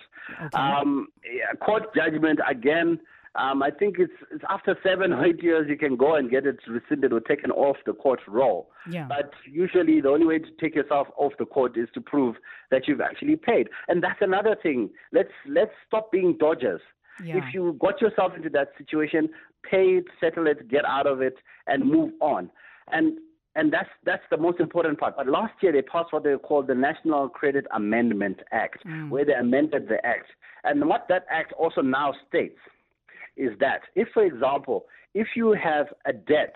Okay. 0.47 0.57
Um, 0.57 1.09
court 1.61 1.95
judgment, 1.95 2.41
again, 2.49 3.01
um, 3.35 3.63
I 3.63 3.71
think 3.71 3.97
it's, 3.99 4.13
it's 4.31 4.45
after 4.49 4.79
seven 4.83 5.13
or 5.13 5.25
eight 5.27 5.43
years 5.43 5.67
you 5.69 5.77
can 5.77 5.97
go 5.97 6.15
and 6.15 6.31
get 6.31 6.47
it 6.47 6.57
rescinded 6.67 7.13
or 7.13 7.21
taken 7.21 7.51
off 7.51 7.77
the 7.85 7.93
court 7.93 8.21
roll. 8.27 8.71
Yeah. 8.91 9.07
But 9.09 9.31
usually 9.45 10.01
the 10.01 10.09
only 10.09 10.27
way 10.27 10.39
to 10.39 10.49
take 10.59 10.75
yourself 10.75 11.09
off 11.19 11.33
the 11.39 11.45
court 11.45 11.77
is 11.77 11.89
to 11.95 12.01
prove 12.01 12.37
that 12.71 12.89
you've 12.89 13.03
actually 13.03 13.37
paid. 13.37 13.69
And 13.89 14.03
that's 14.03 14.21
another 14.23 14.57
thing. 14.63 14.89
Let's 15.13 15.33
let's 15.47 15.73
stop 15.87 16.11
being 16.11 16.39
dodgers. 16.39 16.81
Yeah. 17.23 17.39
If 17.39 17.55
you 17.55 17.77
got 17.79 18.01
yourself 18.01 18.33
into 18.35 18.49
that 18.51 18.69
situation, 18.79 19.29
pay 19.71 19.99
it, 19.99 20.05
settle 20.21 20.47
it, 20.47 20.69
get 20.69 20.85
out 20.87 21.07
of 21.07 21.21
it, 21.21 21.35
and 21.67 21.85
move 21.85 22.13
on. 22.21 22.51
And 22.93 23.19
and 23.57 23.73
that's 23.73 23.89
that's 24.05 24.23
the 24.31 24.37
most 24.37 24.61
important 24.61 25.01
part. 25.01 25.17
But 25.17 25.27
last 25.27 25.55
year 25.63 25.73
they 25.73 25.83
passed 25.83 26.13
what 26.13 26.23
they 26.23 26.37
called 26.37 26.69
the 26.69 26.75
National 26.75 27.29
Credit 27.29 27.65
Amendment 27.75 28.41
Act, 28.53 28.87
mm. 28.87 29.09
where 29.09 29.25
they 29.25 29.33
amended 29.33 29.89
the 29.89 30.05
act. 30.07 30.27
And 30.63 30.87
what 30.87 31.07
that 31.09 31.25
act 31.31 31.53
also 31.55 31.81
now 31.81 32.13
states 32.29 32.59
is 33.37 33.51
that 33.61 33.81
if, 33.95 34.09
for 34.13 34.25
example, 34.25 34.85
if 35.15 35.29
you 35.35 35.53
have 35.53 35.87
a 36.05 36.13
debt 36.13 36.55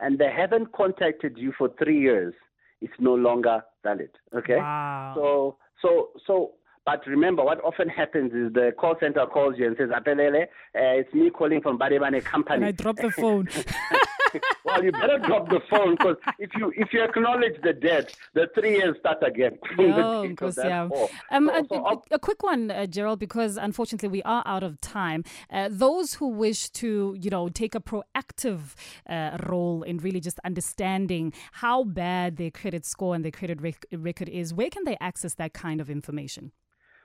and 0.00 0.18
they 0.18 0.30
haven't 0.36 0.72
contacted 0.72 1.38
you 1.38 1.52
for 1.56 1.70
three 1.78 2.00
years, 2.00 2.34
it's 2.82 2.94
no 2.98 3.14
longer 3.14 3.62
valid. 3.84 4.10
Okay. 4.36 4.56
Wow. 4.56 5.12
So 5.16 5.56
so 5.80 6.08
so 6.26 6.50
but 6.84 7.04
remember, 7.06 7.44
what 7.44 7.62
often 7.64 7.88
happens 7.88 8.32
is 8.32 8.52
the 8.52 8.72
call 8.78 8.94
center 9.00 9.26
calls 9.26 9.54
you 9.58 9.66
and 9.66 9.76
says, 9.76 9.88
Apelele, 9.90 10.42
uh, 10.44 10.46
it's 10.74 11.12
me 11.12 11.30
calling 11.30 11.60
from 11.60 11.80
Badebane 11.80 12.22
Company. 12.24 12.56
And 12.56 12.64
I 12.66 12.70
drop 12.70 12.96
the 12.96 13.10
phone. 13.10 13.48
well, 14.64 14.82
you 14.84 14.92
better 14.92 15.18
drop 15.18 15.48
the 15.48 15.60
phone 15.70 15.96
because 15.96 16.16
if 16.38 16.50
you 16.56 16.72
if 16.76 16.92
you 16.92 17.02
acknowledge 17.02 17.60
the 17.62 17.72
debt, 17.72 18.14
the 18.34 18.48
three 18.54 18.76
years 18.76 18.96
start 19.00 19.22
again. 19.22 19.58
Oh, 19.78 20.24
of 20.24 20.36
course, 20.36 20.58
yeah. 20.58 20.88
Um, 21.30 21.50
so, 21.54 21.66
so 21.70 21.86
a, 21.86 22.14
a, 22.14 22.18
quick 22.18 22.42
one, 22.42 22.70
uh, 22.70 22.86
Gerald, 22.86 23.18
because 23.18 23.56
unfortunately 23.56 24.08
we 24.08 24.22
are 24.22 24.42
out 24.44 24.62
of 24.62 24.80
time. 24.80 25.24
Uh, 25.50 25.68
those 25.70 26.14
who 26.14 26.28
wish 26.28 26.70
to, 26.70 27.16
you 27.18 27.30
know, 27.30 27.48
take 27.48 27.74
a 27.74 27.80
proactive 27.80 28.74
uh, 29.08 29.36
role 29.46 29.82
in 29.82 29.98
really 29.98 30.20
just 30.20 30.38
understanding 30.44 31.32
how 31.52 31.84
bad 31.84 32.36
their 32.36 32.50
credit 32.50 32.84
score 32.84 33.14
and 33.14 33.24
their 33.24 33.32
credit 33.32 33.60
rec- 33.60 33.86
record 33.92 34.28
is, 34.28 34.52
where 34.52 34.70
can 34.70 34.84
they 34.84 34.96
access 35.00 35.34
that 35.34 35.52
kind 35.52 35.80
of 35.80 35.88
information? 35.88 36.52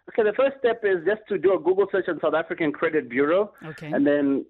Okay, 0.09 0.23
the 0.23 0.35
first 0.35 0.57
step 0.59 0.81
is 0.83 1.05
just 1.05 1.21
to 1.29 1.37
do 1.37 1.53
a 1.53 1.59
Google 1.59 1.87
search 1.91 2.09
on 2.09 2.19
South 2.21 2.33
African 2.33 2.71
Credit 2.71 3.07
Bureau. 3.07 3.53
Okay. 3.65 3.91
And 3.91 4.05
then 4.05 4.45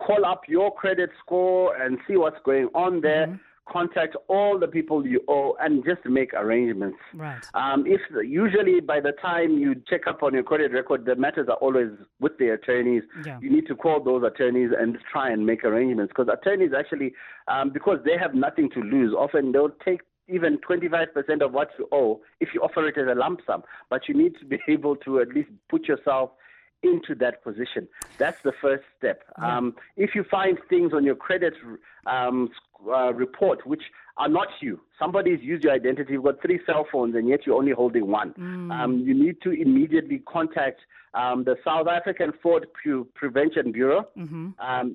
call 0.00 0.24
up 0.24 0.42
your 0.48 0.74
credit 0.74 1.10
score 1.24 1.76
and 1.76 1.98
see 2.06 2.16
what's 2.16 2.38
going 2.44 2.68
on 2.74 3.00
there. 3.00 3.26
Mm-hmm. 3.26 3.36
Contact 3.68 4.16
all 4.26 4.58
the 4.58 4.66
people 4.66 5.06
you 5.06 5.20
owe 5.28 5.56
and 5.60 5.84
just 5.84 6.04
make 6.04 6.34
arrangements. 6.34 6.98
Right. 7.14 7.40
Um, 7.54 7.84
if 7.86 8.00
usually 8.26 8.80
by 8.80 8.98
the 8.98 9.12
time 9.22 9.58
you 9.58 9.76
check 9.88 10.08
up 10.08 10.24
on 10.24 10.34
your 10.34 10.42
credit 10.42 10.72
record, 10.72 11.04
the 11.04 11.14
matters 11.14 11.46
are 11.48 11.56
always 11.56 11.90
with 12.18 12.36
the 12.38 12.48
attorneys. 12.48 13.04
Yeah. 13.24 13.38
You 13.40 13.48
need 13.48 13.68
to 13.68 13.76
call 13.76 14.02
those 14.02 14.24
attorneys 14.24 14.70
and 14.76 14.98
try 15.12 15.30
and 15.30 15.46
make 15.46 15.62
arrangements 15.62 16.12
because 16.16 16.32
attorneys 16.32 16.72
actually, 16.76 17.12
um, 17.46 17.70
because 17.70 17.98
they 18.04 18.18
have 18.18 18.34
nothing 18.34 18.70
to 18.70 18.80
lose, 18.80 19.14
often 19.16 19.52
they'll 19.52 19.76
take 19.84 20.00
even 20.30 20.58
25% 20.68 21.06
of 21.40 21.52
what 21.52 21.68
you 21.78 21.86
owe 21.92 22.20
if 22.40 22.50
you 22.54 22.62
offer 22.62 22.86
it 22.88 22.98
as 22.98 23.06
a 23.10 23.14
lump 23.14 23.40
sum. 23.46 23.62
But 23.88 24.08
you 24.08 24.14
need 24.14 24.34
to 24.40 24.44
be 24.46 24.58
able 24.68 24.96
to 24.96 25.20
at 25.20 25.28
least 25.28 25.50
put 25.68 25.86
yourself 25.86 26.30
into 26.82 27.14
that 27.16 27.42
position. 27.42 27.88
That's 28.18 28.40
the 28.42 28.52
first 28.60 28.84
step. 28.98 29.22
Yeah. 29.38 29.56
Um, 29.56 29.74
if 29.96 30.14
you 30.14 30.24
find 30.24 30.58
things 30.68 30.92
on 30.92 31.04
your 31.04 31.14
credit 31.14 31.54
um, 32.06 32.50
uh, 32.86 33.12
report 33.12 33.66
which 33.66 33.82
are 34.16 34.28
not 34.28 34.48
you, 34.60 34.80
somebody's 34.98 35.40
used 35.42 35.64
your 35.64 35.72
identity, 35.72 36.14
you've 36.14 36.24
got 36.24 36.40
three 36.42 36.60
cell 36.66 36.86
phones 36.90 37.14
and 37.14 37.28
yet 37.28 37.46
you're 37.46 37.56
only 37.56 37.72
holding 37.72 38.06
one, 38.06 38.32
mm. 38.34 38.72
um, 38.72 38.98
you 39.00 39.14
need 39.14 39.40
to 39.42 39.50
immediately 39.50 40.22
contact 40.26 40.80
um, 41.12 41.44
the 41.44 41.56
South 41.64 41.88
African 41.88 42.32
Fraud 42.40 42.66
Pre- 42.72 43.04
Prevention 43.14 43.72
Bureau, 43.72 44.08
mm-hmm. 44.16 44.50
um, 44.60 44.94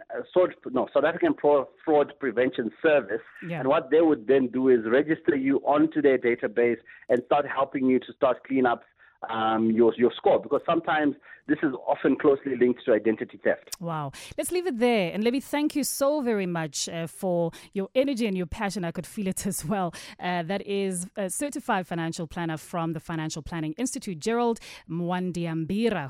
no, 0.71 0.87
South 0.93 1.03
African 1.03 1.33
Pro- 1.33 1.67
Fraud 1.83 2.13
Prevention 2.19 2.71
Service. 2.81 3.21
Yeah. 3.47 3.59
And 3.59 3.67
what 3.67 3.91
they 3.91 4.01
would 4.01 4.25
then 4.25 4.47
do 4.47 4.69
is 4.69 4.79
register 4.85 5.35
you 5.35 5.57
onto 5.65 6.01
their 6.01 6.17
database 6.17 6.77
and 7.09 7.21
start 7.25 7.45
helping 7.45 7.87
you 7.87 7.99
to 7.99 8.13
start 8.15 8.45
clean 8.47 8.65
up 8.65 8.83
um, 9.29 9.71
your 9.71 9.93
your 9.97 10.11
score 10.17 10.39
because 10.39 10.61
sometimes 10.65 11.15
this 11.47 11.59
is 11.61 11.73
often 11.87 12.15
closely 12.15 12.55
linked 12.59 12.83
to 12.85 12.93
identity 12.93 13.39
theft. 13.43 13.75
Wow. 13.79 14.11
Let's 14.37 14.51
leave 14.51 14.65
it 14.65 14.79
there. 14.79 15.11
And 15.13 15.23
let 15.23 15.31
me 15.31 15.39
thank 15.39 15.75
you 15.75 15.83
so 15.83 16.21
very 16.21 16.47
much 16.47 16.89
uh, 16.89 17.07
for 17.07 17.51
your 17.73 17.89
energy 17.93 18.25
and 18.25 18.35
your 18.35 18.47
passion. 18.47 18.83
I 18.83 18.91
could 18.91 19.05
feel 19.05 19.27
it 19.27 19.45
as 19.45 19.63
well. 19.63 19.93
Uh, 20.19 20.43
that 20.43 20.65
is 20.65 21.07
a 21.15 21.29
certified 21.29 21.85
financial 21.85 22.25
planner 22.25 22.57
from 22.57 22.93
the 22.93 22.99
Financial 22.99 23.41
Planning 23.41 23.73
Institute, 23.73 24.19
Gerald 24.19 24.59
Mwandiambira, 24.89 26.03